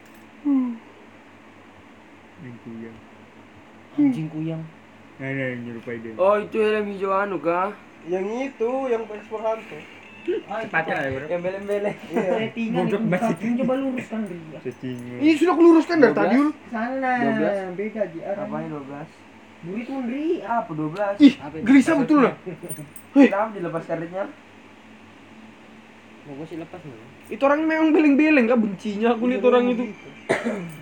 Minggu 2.43 2.71
ya. 2.83 2.93
Anjing 3.99 4.29
kuyang. 4.31 4.63
Nah, 5.19 5.27
nah, 5.35 5.47
yang 5.51 5.63
nyerupai 5.67 5.99
dia. 5.99 6.15
Oh 6.19 6.39
itu 6.39 6.59
helm 6.63 6.87
hijau 6.95 7.11
anu 7.11 7.37
kah? 7.43 7.75
Yang 8.07 8.55
itu 8.55 8.71
yang 8.91 9.03
ekspor 9.11 9.43
hantu. 9.43 9.79
Cepatnya 10.27 10.95
lah, 10.95 11.05
bro. 11.15 11.27
Yang 11.29 11.43
belem-belem. 11.45 11.95
Iya. 12.11 12.31
Banget. 13.09 13.37
coba 13.63 13.75
luruskan 13.79 14.21
dulu. 14.27 14.45
ya. 14.55 14.61
Ini 15.23 15.33
sudah 15.39 15.55
luruskan 15.57 15.97
dari 16.03 16.15
tadi 16.15 16.35
Yul 16.37 16.51
Sana 16.69 17.13
12. 17.73 17.79
beda 17.79 18.03
di 18.13 18.19
arah. 18.23 18.45
Apa 18.45 18.57
ini 18.61 18.69
12? 18.73 19.29
Burit 19.59 19.87
mundri. 19.91 20.27
Apa 20.45 20.71
12? 20.71 21.19
ih 21.27 21.35
gelisah 21.67 21.95
betul 21.99 22.19
lah 22.23 22.35
Kenapa 23.15 23.51
dilepas 23.57 23.85
karetnya? 23.89 24.25
Mau 26.29 26.33
gua 26.37 26.47
sih 26.47 26.59
lepas 26.61 26.81
nih. 26.85 27.33
itu 27.33 27.43
orangnya 27.45 27.67
memang 27.69 27.89
beleng-beleng 27.93 28.45
gak 28.49 28.61
bencinya 28.61 29.17
aku 29.17 29.33
lihat 29.33 29.45
orang 29.49 29.65
itu 29.73 29.85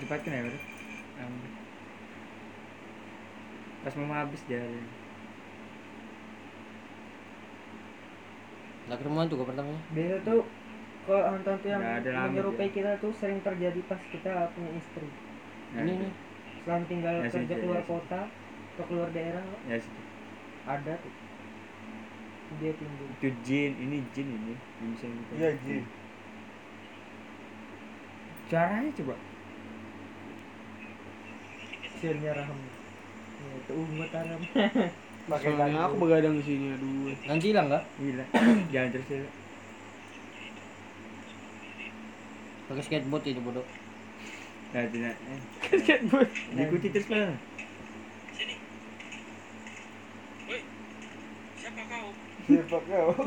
Cepatkan 0.02 0.30
ya, 0.30 0.42
bro. 0.42 0.58
Pas 3.86 3.94
mau 4.02 4.10
habis 4.10 4.42
dia. 4.50 4.66
Nggak 8.86 8.98
ke 9.00 9.04
rumah 9.06 9.22
tuh 9.26 9.36
gua 9.38 9.46
pertamanya. 9.50 9.82
Biasa 9.90 10.16
tuh 10.22 10.40
kalau 11.06 11.22
hantu-hantu 11.30 11.66
yang 11.70 11.82
Nggak 11.82 11.96
ada 12.02 12.10
lama 12.10 12.26
menyerupai 12.30 12.66
dia. 12.66 12.74
kita 12.74 12.90
tuh 12.98 13.12
sering 13.14 13.40
terjadi 13.42 13.80
pas 13.86 14.00
kita 14.10 14.30
punya 14.54 14.70
istri. 14.74 15.08
Nah, 15.74 15.82
Ini 15.82 15.92
nih. 16.02 16.12
Selama 16.62 16.84
tinggal 16.86 17.14
Ya, 17.16 17.30
kerja 17.30 17.54
sih, 17.54 17.60
keluar 17.62 17.78
ya, 17.78 17.82
sih. 17.82 17.90
kota 17.90 18.20
atau 18.74 18.84
keluar 18.90 19.08
daerah 19.14 19.42
Ya, 19.64 19.76
ada 20.66 20.92
tuh. 20.98 21.14
Dia 22.62 22.72
timbul. 22.78 23.10
itu 23.10 23.28
jin, 23.42 23.72
ini 23.74 23.96
jin 24.14 24.28
ini. 24.30 24.54
Yang 24.78 24.88
bisa 24.94 25.06
kita. 25.10 25.32
Iya, 25.34 25.50
Jin. 25.62 25.82
Caranya 28.46 28.90
coba. 28.94 29.14
Sirnya 31.98 32.32
raham. 32.36 32.58
Ya, 33.36 33.50
itu 33.60 33.72
umat 33.74 34.10
Arab. 34.14 34.40
Pakai 35.26 35.58
soalnya 35.58 35.90
aku 35.90 35.94
begadang 36.06 36.38
di 36.38 36.44
sini 36.46 36.70
aduh 36.70 37.10
Nanti 37.26 37.50
hilang 37.50 37.66
nggak? 37.66 37.84
Gila. 37.98 38.24
Jalan 38.72 38.90
terus 38.94 39.08
ya. 39.10 39.18
Pakai 42.70 42.82
skateboard 42.86 43.26
itu 43.26 43.42
bodoh. 43.42 43.66
Nah, 44.70 44.86
tidak. 44.90 45.14
Eh, 45.18 45.40
skateboard 45.82 46.30
diikuti 46.54 46.86
terus 46.94 47.08
lah. 47.10 47.34
Siapa 51.58 51.82
kau? 51.90 52.06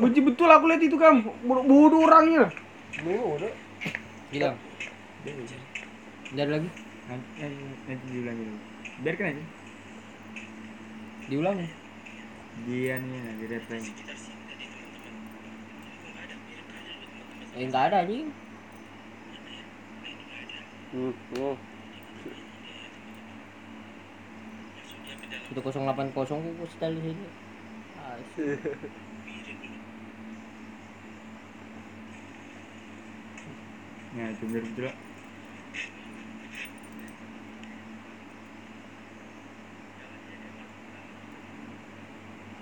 benci 0.00 0.20
betul 0.24 0.48
aku 0.48 0.64
lihat 0.72 0.80
itu 0.80 0.96
kamu 0.96 1.28
bodoh, 1.44 1.64
bodoh 1.68 2.00
orangnya 2.08 2.48
udah. 2.48 3.52
Hilang. 4.32 4.56
Dari 6.32 6.50
lagi. 6.52 6.68
Nanti, 7.10 7.44
nanti 7.88 8.04
diulangi 8.08 8.42
dulu. 8.46 8.60
Biarkan 9.02 9.26
aja. 9.32 9.44
Diulangi. 11.28 11.79
Dia 12.66 12.94
nih 13.00 13.20
di 13.40 13.46
reply 13.48 13.80
Eh 17.58 17.66
enggak 17.66 17.90
ada 17.90 18.06
anjing. 18.06 18.30
Hmm, 20.94 21.14
hmm. 21.34 21.56
Itu 25.50 25.58
080 25.58 26.14
ku 26.14 26.64
setel 26.70 26.94
di 26.94 27.02
sini. 27.10 27.26
Ah, 27.98 28.14
nah 34.14 34.26
itu 34.30 34.44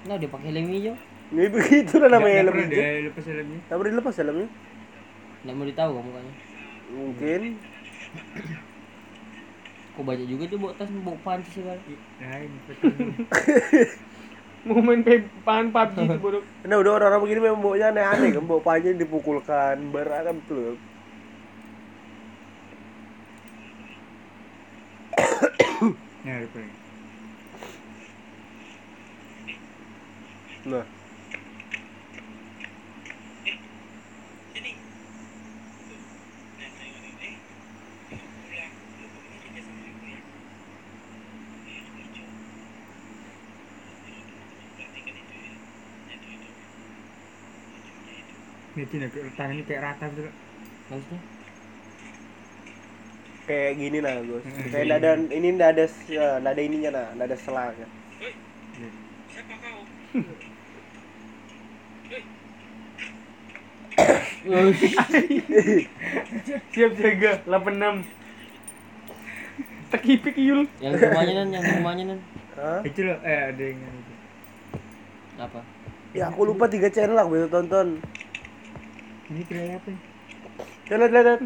Nah, 0.09 0.17
dia 0.17 0.31
pakai 0.33 0.49
helm 0.49 0.73
hijau. 0.73 0.97
Ini 1.29 1.53
begitu 1.53 2.01
lah 2.01 2.09
namanya 2.09 2.37
helm 2.41 2.57
hijau. 2.57 2.73
dia 2.73 3.05
lepas 3.13 3.25
helmnya 3.29 3.61
Tak 3.69 3.75
pernah 3.77 3.93
dilepas 3.93 4.17
helmnya? 4.17 4.49
Enggak 5.45 5.55
mau 5.55 5.67
ditahu 5.69 5.91
kamu 5.93 6.07
mukanya. 6.09 6.33
Mungkin. 6.89 7.41
Kok 9.93 10.05
banyak 10.09 10.27
juga 10.31 10.45
tuh 10.49 10.59
bawa 10.63 10.73
tas 10.81 10.89
bawa 10.89 11.19
panci 11.21 11.61
segala. 11.61 11.77
ini 11.85 12.59
betul 12.65 12.93
Mau 14.67 14.83
main 14.83 15.05
pan 15.47 15.71
PUBG 15.71 15.97
itu 16.03 16.19
bodoh. 16.19 16.43
Nah 16.67 16.77
udah 16.81 16.93
orang-orang 16.99 17.23
begini 17.25 17.41
memang 17.47 17.63
baunya 17.63 17.95
aneh-aneh 17.95 18.35
kan, 18.35 18.43
bau 18.43 18.59
panjang 18.65 18.99
dipukulkan, 18.99 19.93
berat 19.93 20.25
kan 20.27 20.35
betul. 20.41 20.81
nah 26.27 26.45
Nah, 30.69 30.85
ini 48.77 48.97
nah 49.01 49.09
tangannya 49.41 49.65
kayak 49.65 49.83
rata 49.89 50.05
betul 50.13 50.29
Maksudnya? 50.93 51.21
kayak 53.49 53.73
gini 53.81 53.99
nah 54.05 54.21
Gus. 54.21 54.45
Kayak 54.69 54.85
nggak 54.85 55.01
ada 55.01 55.11
ini 55.33 55.49
nggak 55.57 55.71
ada 55.73 55.85
ya, 56.13 56.29
nggak 56.45 56.53
ada 56.53 56.63
ininya 56.63 56.91
nah, 56.93 57.07
nggak 57.17 57.27
ada 57.33 57.37
selangnya. 57.41 57.89
Siap 66.75 66.93
jaga 66.95 67.31
86. 67.47 68.07
Tekipik 69.89 70.37
yul. 70.37 70.69
Yang 70.85 70.95
rumahnya 71.01 71.33
nan, 71.43 71.49
yang 71.57 71.65
rumahnya 71.81 72.05
nan. 72.15 72.21
Hah? 72.59 72.83
itu 72.83 73.07
loh 73.07 73.15
eh 73.23 73.55
ada 73.55 73.63
yang 73.63 73.79
itu 73.79 74.15
Apa? 75.39 75.63
Ya 76.11 76.27
aku 76.27 76.43
lupa 76.43 76.67
tiga 76.67 76.91
channel 76.91 77.15
aku 77.15 77.39
bisa 77.39 77.47
tonton. 77.47 78.03
ini 79.31 79.47
kira 79.47 79.79
apa 79.79 79.95
Lihat 80.91 80.99
lihat 80.99 81.13
lihat. 81.23 81.41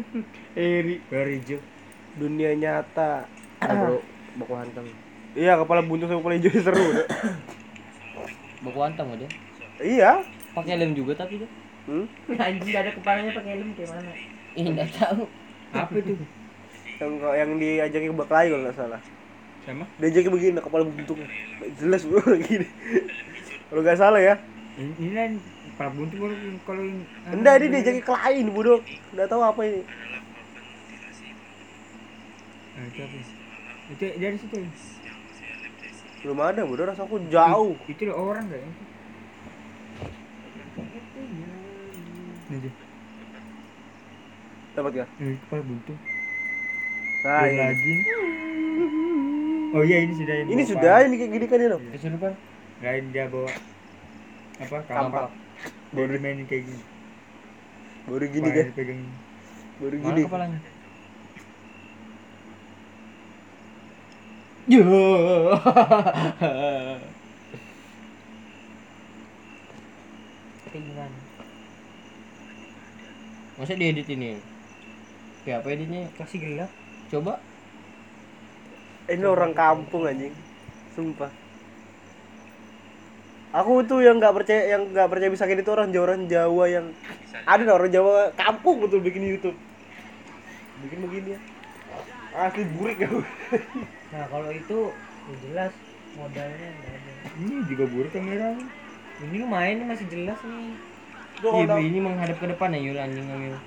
Eri. 0.57 0.97
baru 1.13 1.29
hijau 1.37 1.59
Dunia 2.17 2.57
nyata. 2.57 3.29
Ah, 3.61 3.73
bro, 3.77 4.01
baku 4.41 4.53
hantam. 4.57 4.89
Iya 5.37 5.61
kepala 5.61 5.85
buntung 5.85 6.09
sama 6.09 6.25
kepala 6.25 6.35
hijau 6.41 6.51
seru. 6.65 6.87
Baku 8.65 8.79
hantam 8.81 9.13
aja. 9.13 9.27
iya. 9.85 10.11
Pakai 10.57 10.73
helm 10.81 10.97
juga 10.97 11.13
tapi 11.13 11.45
tuh. 11.45 11.49
Hmm? 11.83 12.05
Anjing 12.39 12.71
gak 12.71 12.83
ada 12.87 12.91
kepalanya 12.95 13.31
pakai 13.35 13.51
helm 13.59 13.69
kayak 13.75 13.89
mana? 13.91 14.11
Ih, 14.55 14.65
enggak 14.71 14.89
tahu. 14.95 15.23
apa 15.73 15.93
itu 15.97 16.13
Yang 17.01 17.11
yang 17.35 17.51
diajakin 17.57 18.09
ke 18.13 18.17
Baklai 18.17 18.45
kalau 18.47 18.61
nggak 18.63 18.77
salah. 18.77 19.01
sama 19.65 19.85
Diajakin 19.99 20.31
begini 20.31 20.61
kepala 20.61 20.83
buntung. 20.87 21.19
Jelas 21.81 22.01
bro 22.07 22.21
gini. 22.47 22.67
Kalau 23.67 23.81
nggak 23.81 23.99
salah 23.99 24.21
ya. 24.21 24.35
ini, 24.77 25.11
kan 25.11 25.31
kepala 25.73 25.89
buntu 25.91 26.13
baru 26.21 26.35
kalau 26.63 26.83
yang 26.85 26.99
Enggak, 27.33 27.53
ini 27.59 27.67
diajakin 27.73 28.03
ke 28.05 28.13
lain 28.13 28.45
bodoh. 28.53 28.79
Nggak 29.11 29.27
tahu 29.27 29.41
apa 29.43 29.61
ini. 29.67 29.81
nah, 32.73 32.83
itu 32.89 32.99
apa 33.03 33.15
itu 33.91 34.03
dari 34.15 34.37
situ 34.39 34.55
ya? 34.55 34.69
Belum 36.23 36.39
ada 36.39 36.61
bodoh 36.63 36.85
rasaku 36.87 37.15
jauh. 37.27 37.75
itu 37.91 38.01
loh 38.07 38.15
orang 38.15 38.47
gak 38.47 38.61
ya 38.63 38.71
Ini 42.53 42.61
dia. 42.61 42.73
Dapat 44.73 44.91
gak? 44.93 45.09
Eh, 45.17 45.37
kepala 45.41 45.61
buntu 45.65 45.93
Nah, 47.23 47.47
ini. 47.47 47.55
lagi 47.57 47.95
oh 49.73 49.81
iya 49.81 49.97
ini 50.03 50.13
sudah 50.13 50.35
Ini 50.43 50.63
sudah 50.67 50.95
ini 51.01 51.15
kayak 51.17 51.31
gini 51.31 51.45
kan 51.47 51.57
ya 51.57 51.67
loh. 51.71 51.79
Kesurupan. 51.89 52.33
lain 52.83 53.09
dia 53.09 53.25
bawa 53.25 53.49
apa 54.59 54.77
kampak 54.85 55.31
baru 55.89 56.19
mainin 56.19 56.45
kayak 56.45 56.67
gini 56.67 56.83
Baru 58.05 58.25
gini 58.27 58.45
kan. 58.45 58.69
dipegang 58.69 59.01
Baru 59.79 59.95
Mana 59.97 60.05
gini. 60.05 60.21
kepalanya? 60.27 60.59
Yo. 64.67 64.83
Tinggal. 70.71 71.11
Masa 73.53 73.77
diedit 73.77 74.09
ini? 74.09 74.41
Kayak 75.45 75.61
apa 75.61 75.67
editnya? 75.75 76.09
Kasih 76.17 76.39
gelap. 76.41 76.71
Coba. 77.13 77.37
Ini 79.05 79.25
orang 79.27 79.53
kampung 79.53 80.09
anjing. 80.09 80.33
Sumpah. 80.95 81.29
Aku 83.53 83.85
tuh 83.85 84.01
yang 84.01 84.17
nggak 84.17 84.33
percaya 84.33 84.65
yang 84.65 84.89
nggak 84.89 85.05
percaya 85.13 85.29
bisa 85.29 85.45
kayak 85.45 85.61
itu 85.61 85.69
orang 85.69 85.93
Jawa 85.93 86.05
orang 86.09 86.25
Jawa 86.25 86.65
yang 86.65 86.85
ada 87.45 87.69
orang 87.69 87.93
Jawa 87.93 88.33
kampung 88.33 88.81
betul 88.81 89.05
bikin 89.05 89.21
YouTube. 89.21 89.57
Bikin 90.81 91.05
begini 91.05 91.37
ya. 91.37 91.39
Asli 92.33 92.65
burik 92.73 92.97
ya. 92.97 93.13
Nah 94.09 94.25
kalau 94.33 94.49
itu 94.49 94.89
ya 95.29 95.35
jelas 95.45 95.73
modalnya 96.17 96.69
nggak 96.81 96.93
ada. 96.97 97.11
ini 97.45 97.55
juga 97.69 97.83
buruk 97.85 98.09
kamera 98.09 98.57
Ini 99.21 99.35
lumayan 99.45 99.85
nih 99.85 99.87
masih 99.93 100.07
jelas 100.09 100.39
nih. 100.41 100.92
Tuh 101.43 101.51
Iya, 101.59 101.75
ini 101.75 101.99
menghadap 101.99 102.39
ke 102.39 102.47
depan 102.47 102.71
ya 102.71 102.79
Yul 102.79 102.95
anjing 102.95 103.27
Yul. 103.27 103.59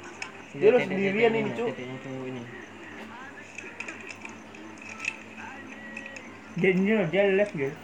Dia 0.57 0.69
lu 0.73 0.79
sendirian 0.81 1.33
ini, 1.37 1.51
Cuk. 1.53 1.77
Ini. 1.77 2.43
dia 6.57 6.73
ini 6.73 6.89
dia 7.13 7.23
left 7.37 7.53
gitu 7.53 7.77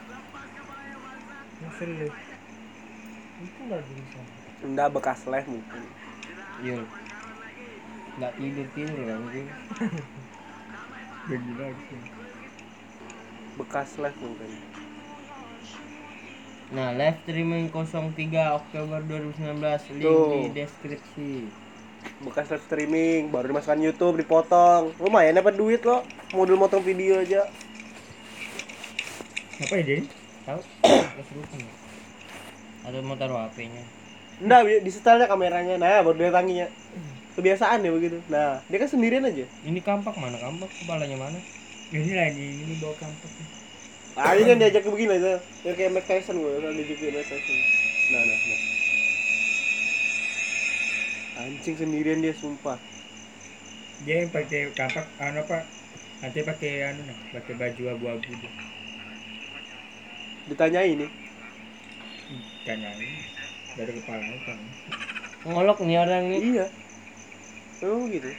Masih 1.61 1.87
lu. 1.93 2.09
Itu 3.45 3.61
nggak 3.69 3.81
bisa. 3.85 4.21
enggak 4.65 4.89
bekas 4.97 5.21
live 5.29 5.49
mungkin. 5.53 5.83
Yul. 6.65 6.83
Enggak 8.17 8.33
tidur 8.41 8.67
tidur 8.73 8.97
kan 9.05 9.21
Yul. 9.29 9.49
bagi 11.23 11.53
lagi 11.61 11.97
Bekas 13.61 13.91
live 14.01 14.19
mungkin. 14.25 14.72
Nah, 16.73 16.89
live 16.97 17.21
streaming 17.29 17.69
03 17.69 18.17
Oktober 18.57 19.05
2019 19.05 19.93
link 19.93 20.09
Tuh. 20.09 20.33
di 20.33 20.43
deskripsi. 20.57 21.33
Bekas 22.25 22.49
live 22.49 22.65
streaming 22.65 23.29
baru 23.29 23.53
dimasukkan 23.53 23.77
YouTube 23.77 24.25
dipotong. 24.25 24.97
Lumayan 24.97 25.37
dapat 25.37 25.61
duit 25.61 25.85
lo. 25.85 26.01
Modul 26.33 26.57
motong 26.57 26.81
video 26.81 27.21
aja. 27.21 27.45
apa 29.63 29.79
ya 29.79 29.85
jadi 29.85 30.03
Tahu? 30.49 30.61
Kesurupan. 31.21 31.61
ya? 31.61 31.73
Ada 32.89 32.99
mau 33.05 33.21
taruh 33.21 33.37
HP-nya. 33.47 33.85
Enggak, 34.41 34.81
di 34.81 34.91
setelnya 34.91 35.29
kameranya. 35.29 35.77
Nah, 35.77 36.01
baru 36.01 36.17
dia 36.17 36.33
tanginya. 36.33 36.67
Kebiasaan 37.37 37.85
ya 37.85 37.93
begitu. 37.93 38.17
Nah, 38.33 38.65
dia 38.65 38.81
kan 38.81 38.89
sendirian 38.89 39.29
aja. 39.29 39.45
Ini 39.63 39.79
kampak 39.85 40.17
mana? 40.17 40.41
Kampak 40.41 40.73
kepalanya 40.73 41.21
mana? 41.21 41.39
ini 41.93 42.17
lah 42.17 42.25
ini 42.33 42.65
ini 42.65 42.75
bawa 42.81 42.97
kampak 42.97 43.61
Ah, 44.13 44.37
ini 44.37 44.45
kan 44.45 44.57
diajak 44.61 44.85
begini 44.85 45.17
aja. 45.17 45.41
Ya 45.65 45.73
kayak 45.73 45.93
Mike 45.97 46.09
Tyson 46.09 46.37
gue, 46.37 46.53
kan 46.61 46.73
diajak 46.77 46.97
ke 47.01 47.07
Mike 47.09 47.29
Tyson. 47.33 47.59
Nah, 48.13 48.21
nah, 48.29 48.37
nah. 48.37 48.61
Anjing 51.43 51.77
sendirian 51.81 52.21
dia 52.21 52.37
sumpah. 52.37 52.77
dia 54.03 54.15
yang 54.27 54.31
pakai 54.35 54.69
kampak 54.75 55.07
anu 55.23 55.47
apa 55.47 55.59
nanti 56.21 56.39
pakai 56.43 56.71
anu 56.91 57.01
nah 57.07 57.19
pakai 57.33 57.55
baju 57.55 57.83
abu-abu 57.95 58.31
dia 58.43 58.51
Ditanya 60.51 60.83
ini. 60.85 61.07
tanyain 62.67 63.13
dari 63.79 63.93
kepala 63.97 64.23
kan 64.47 64.59
Ngolok 65.43 65.79
nih 65.83 65.99
orang 65.99 66.25
nih. 66.31 66.41
Iya. 66.55 66.67
Memang 67.83 68.07
gitu. 68.15 68.31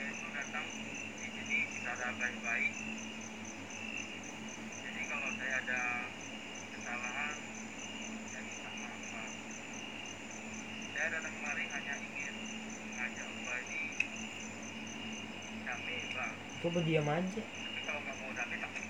Coba 16.64 16.80
diam 16.82 17.06
aja. 17.06 17.44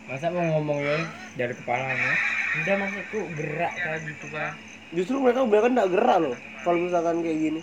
Masa 0.04 0.28
mau 0.30 0.44
ngomong 0.54 0.80
ya? 0.80 1.00
dari 1.34 1.56
kepalanya 1.56 2.14
Udah 2.54 2.76
maksudku 2.78 3.20
gerak 3.34 3.74
kayak 3.74 4.00
gitu 4.06 4.26
kan. 4.30 4.52
Justru 4.94 5.16
mereka 5.18 5.42
kebanyakan 5.42 5.72
nggak 5.74 5.90
gerak 5.90 6.18
loh. 6.22 6.36
Kalau 6.62 6.78
misalkan 6.80 7.18
kayak 7.20 7.40
gini. 7.40 7.62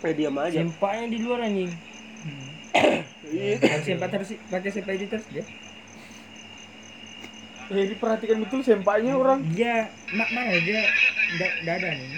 Eh 0.00 0.12
diam 0.12 0.36
aja. 0.36 0.58
Sempaknya 0.58 1.06
di 1.06 1.18
luar 1.20 1.40
anjing. 1.42 1.72
Iya. 3.24 3.56
harus 3.58 3.84
sempat 3.84 4.08
terus 4.10 4.30
pakai 4.46 4.70
sempat 4.70 4.94
itu 4.94 5.06
terus 5.06 5.26
dia 5.28 5.44
Eh, 7.64 7.88
diperhatikan 7.88 8.44
betul 8.44 8.60
sempaknya 8.60 9.16
orang. 9.16 9.40
dia 9.48 9.88
mak 10.12 10.28
mana 10.30 10.52
dia 10.60 10.84
nggak 11.64 11.74
ada 11.74 11.88
nih 11.90 12.10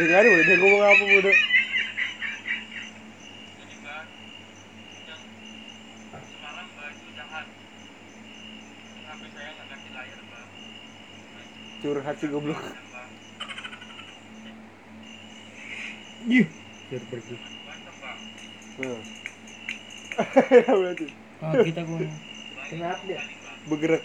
Dengar 0.00 0.24
udah 0.24 0.44
dia 0.48 0.56
ngomong 0.56 0.80
apa 0.80 1.04
udah. 1.04 1.36
Curhat 11.84 12.16
sih 12.16 12.28
goblok. 12.32 12.60
Yuh, 16.32 16.48
dia 16.88 16.98
pergi. 17.12 17.36
Nah. 18.80 18.96
Berarti 21.52 21.72
kita 21.72 21.84
gua. 21.84 22.00
Kenapa 22.72 23.04
dia? 23.04 23.20
bergerak. 23.68 24.04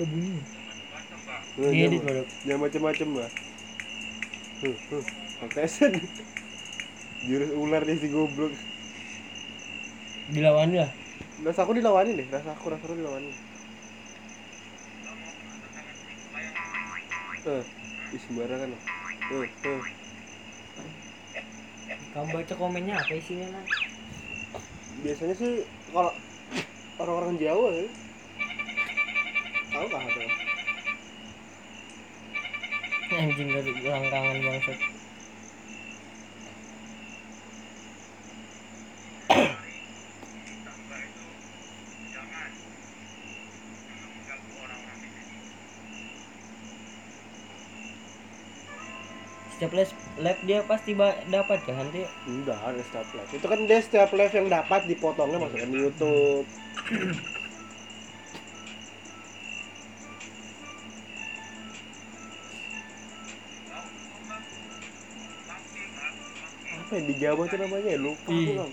Kebunyi. 0.00 0.63
Nah, 1.54 1.70
Ngedit 1.70 2.02
jangan, 2.02 2.06
baru. 2.10 2.22
jangan 2.42 2.60
macem-macem 2.66 3.08
lah. 3.14 3.30
Huh, 4.64 4.76
huh. 4.90 5.04
Kontesan. 5.38 5.92
Jurus 7.24 7.50
ular 7.54 7.82
nih 7.86 7.96
si 8.02 8.08
goblok. 8.10 8.50
Dilawan 10.34 10.74
lah. 10.74 10.90
Rasa 11.46 11.62
aku 11.62 11.78
dilawanin 11.78 12.18
deh, 12.18 12.26
rasa 12.26 12.58
aku 12.58 12.74
rasa 12.74 12.82
aku 12.84 12.98
dilawanin. 12.98 13.34
Eh, 17.44 17.62
ih 18.16 18.20
sembarangan 18.24 18.68
loh. 18.72 18.82
Eh, 19.30 19.46
eh. 19.46 19.80
Kamu 22.16 22.28
baca 22.30 22.54
komennya 22.54 22.94
apa 22.98 23.12
isinya 23.14 23.46
man? 23.52 23.66
Biasanya 25.02 25.34
sih 25.38 25.52
kalau 25.92 26.10
orang-orang 26.98 27.36
Jawa 27.38 27.68
ya. 27.74 27.86
Tahu 29.70 29.86
kah 29.90 30.02
ada? 30.02 30.43
Anjing 33.14 33.46
dari 33.46 33.70
langkangan 33.78 34.36
bangsat. 34.42 34.78
Setiap 49.54 49.70
les 49.78 49.90
lab 50.18 50.38
dia 50.42 50.66
pasti 50.66 50.98
dapat 51.30 51.58
kan 51.62 51.78
nanti 51.78 52.02
ada 52.66 52.82
setiap 52.82 53.06
live. 53.14 53.30
Itu 53.30 53.46
kan 53.46 53.60
dia 53.70 53.78
setiap 53.78 54.10
live 54.10 54.34
yang 54.34 54.50
dapat 54.50 54.90
dipotongnya 54.90 55.38
masukkan 55.38 55.70
di 55.70 55.78
YouTube. 55.78 56.46
Apa 66.84 67.00
yang 67.00 67.08
di 67.08 67.16
Jawa 67.16 67.48
itu 67.48 67.56
namanya 67.56 67.96
ya? 67.96 67.98
lupa 67.98 68.28
aku 68.28 68.36
Ih. 68.36 68.60
Bang. 68.60 68.72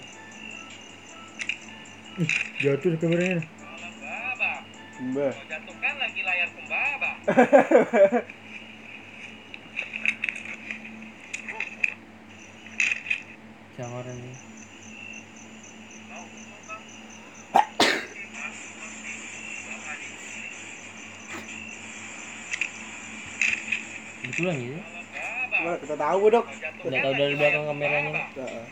Jatuh 2.59 2.91
kameranya. 2.99 3.39
Mbah. 5.01 5.34
Jatuhkan 5.47 5.95
lagi 5.95 6.22
layar 6.28 6.49
pembaba. 6.51 7.12
jangan 13.80 14.03
ini. 14.12 14.36
Betulan 24.28 24.55
gitu. 24.59 24.91
Mana 25.72 25.88
kita 25.88 25.95
tahu 25.95 26.28
dok. 26.28 26.45
Udah 26.84 26.99
tahu 26.99 27.13
dari 27.15 27.32
belakang 27.39 27.63
kameranya. 27.63 28.11
Heeh. 28.36 28.65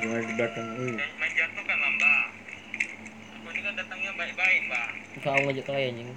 Gua 0.00 0.16
di 0.16 0.32
belakang. 0.32 0.64
Aku 3.36 3.48
ini 3.52 3.60
kan 3.60 3.74
datangnya 3.76 4.12
baik-baik 4.16 4.60
mbak. 4.72 4.88
Kau 5.20 5.36
ngajak 5.44 5.64
ke 5.68 5.72
anjing. 5.76 6.08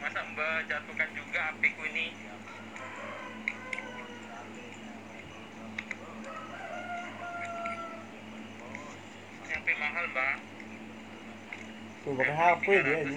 Masa 0.00 0.20
mbak 0.32 0.64
jatuhkan 0.72 1.08
juga 1.12 1.52
apiku 1.52 1.84
ini? 1.92 2.16
Tuh 12.04 12.12
pakai 12.16 12.34
HP 12.34 12.66
dia 12.80 12.98
ini. 13.04 13.16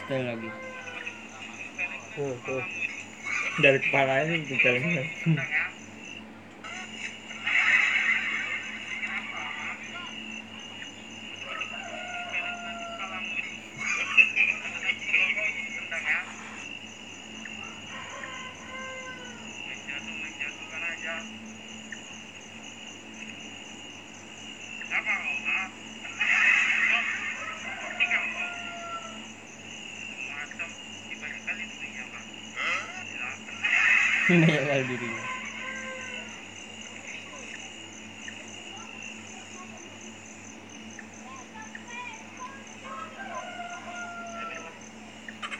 Sekali 0.00 0.24
lagi. 0.24 0.48
Tuh, 2.16 2.32
tuh. 2.48 2.62
Dari 3.60 3.78
kepalanya 3.84 4.32
itu 4.32 4.56
Kali 34.40 34.84
dirinya. 34.88 35.24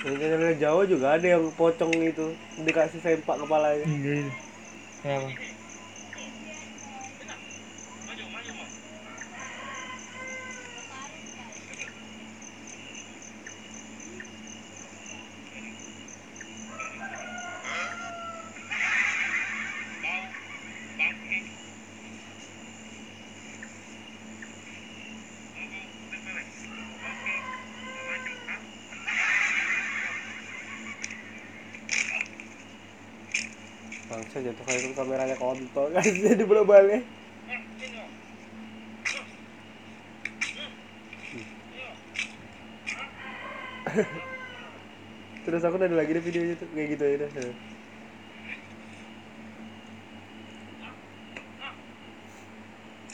Yang 0.03 0.59
Jawa 0.59 0.83
juga 0.89 1.07
ada 1.15 1.27
yang 1.37 1.53
pocong 1.55 1.93
itu 2.03 2.35
dikasih 2.59 2.99
sempak 3.05 3.37
kepalanya. 3.39 3.87
Iya. 3.87 4.33
Kenapa? 5.05 5.52
Kali 34.63 34.79
itu 34.79 34.95
kameranya 34.95 35.35
kontol 35.35 35.91
kan 35.91 36.07
jadi 36.27 36.45
balik. 36.47 37.03
Terus 45.45 45.63
aku 45.67 45.75
ada 45.77 45.91
lagi 45.91 46.15
deh 46.15 46.23
videonya 46.23 46.55
tuh 46.55 46.71
kayak 46.71 46.89
gitu 46.95 47.03
aja 47.03 47.17
dah. 47.27 47.31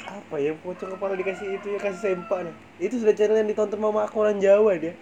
Apa 0.09 0.37
ya 0.41 0.53
pocong 0.61 0.93
kepala 0.97 1.17
dikasih 1.17 1.57
itu 1.57 1.67
ya 1.73 1.79
kasih 1.81 2.01
sempak 2.01 2.41
nah 2.45 2.55
itu 2.81 3.01
sudah 3.01 3.17
channel 3.17 3.41
yang 3.41 3.49
ditonton 3.49 3.81
mama 3.81 4.05
aku 4.05 4.21
orang 4.25 4.37
Jawa 4.41 4.77
dia 4.77 4.93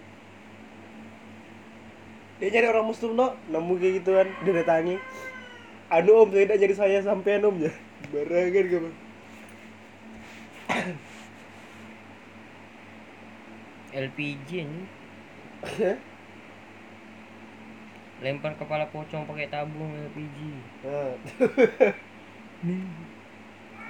dia 2.37 2.47
nyari 2.53 2.67
orang 2.69 2.85
muslim 2.85 3.11
no 3.17 3.33
nemu 3.49 3.73
kayak 3.81 3.93
gituan 4.03 4.27
dia 4.45 4.53
datangi 4.61 4.95
anu 5.87 6.11
om 6.23 6.29
tidak 6.31 6.59
jadi 6.59 6.75
saya 6.75 6.99
sampean 6.99 7.47
om 7.47 7.55
ya 7.59 7.71
barangan 8.11 8.65
kamu. 8.67 8.91
LPG 13.97 14.49
ini 14.67 14.83
lempar 18.21 18.53
kepala 18.59 18.85
pocong 18.91 19.25
pakai 19.25 19.47
tabung 19.47 19.95
LPG 20.11 20.37
Nih. 22.67 22.83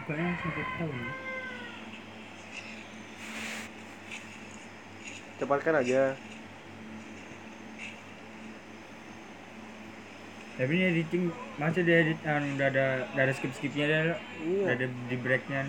Bukannya 0.04 0.36
sampai 0.40 0.64
tahu 0.76 0.92
nih. 0.92 1.16
cepatkan 5.38 5.86
aja 5.86 6.18
Tapi 10.58 10.72
ini 10.74 10.86
editing 10.90 11.24
masih 11.62 11.86
dia 11.86 12.02
edit 12.02 12.18
anu 12.26 12.58
udah 12.58 12.68
ada 12.74 12.86
udah 13.14 13.24
ada 13.30 13.34
skip 13.38 13.54
skipnya 13.54 13.86
udah 13.86 14.02
iya. 14.42 14.66
Ada 14.74 14.86
di 14.90 15.16
breaknya. 15.22 15.62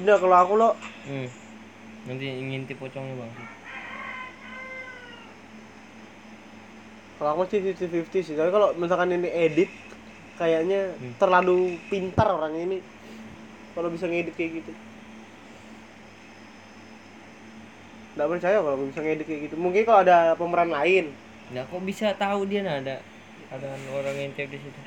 udah 0.00 0.16
kalau 0.16 0.36
aku 0.40 0.52
lo 0.56 0.70
hmm. 1.04 1.28
nanti 2.08 2.24
ngintip 2.24 2.80
pocongnya 2.80 3.20
bang. 3.20 3.32
Kalau 7.20 7.30
aku 7.36 7.42
sih 7.52 7.60
50-50 7.60 8.24
sih. 8.24 8.34
Tapi 8.34 8.48
kalau 8.48 8.72
misalkan 8.80 9.12
ini 9.12 9.28
edit 9.28 9.68
kayaknya 10.40 10.96
Hmm. 10.96 11.12
terlalu 11.20 11.76
pintar 11.92 12.32
orang 12.32 12.56
ini. 12.56 12.80
Kalau 13.76 13.92
bisa 13.92 14.08
ngedit 14.08 14.32
kayak 14.32 14.64
gitu. 14.64 14.72
Nggak 18.16 18.28
percaya 18.32 18.56
kalau 18.64 18.88
bisa 18.88 19.00
ngedit 19.04 19.26
kayak 19.28 19.40
gitu. 19.52 19.54
Mungkin 19.60 19.84
kalau 19.84 20.00
ada 20.00 20.32
pemeran 20.32 20.72
lain 20.72 21.12
nah 21.50 21.66
kok 21.66 21.82
bisa 21.82 22.14
tahu 22.14 22.46
dia 22.46 22.62
nah 22.62 22.78
ada 22.78 23.02
ada 23.50 23.74
orang 23.90 24.14
ngintip 24.14 24.46
di 24.46 24.58
situ? 24.62 24.80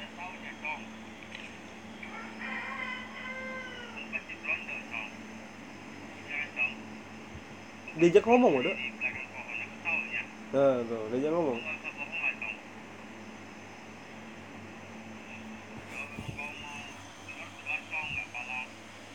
Diajak 8.00 8.24
ngomong 8.26 8.54
udah 8.64 8.76
nah 10.54 10.78
tuh 10.86 11.10
diajak 11.12 11.32
ngomong 11.34 11.58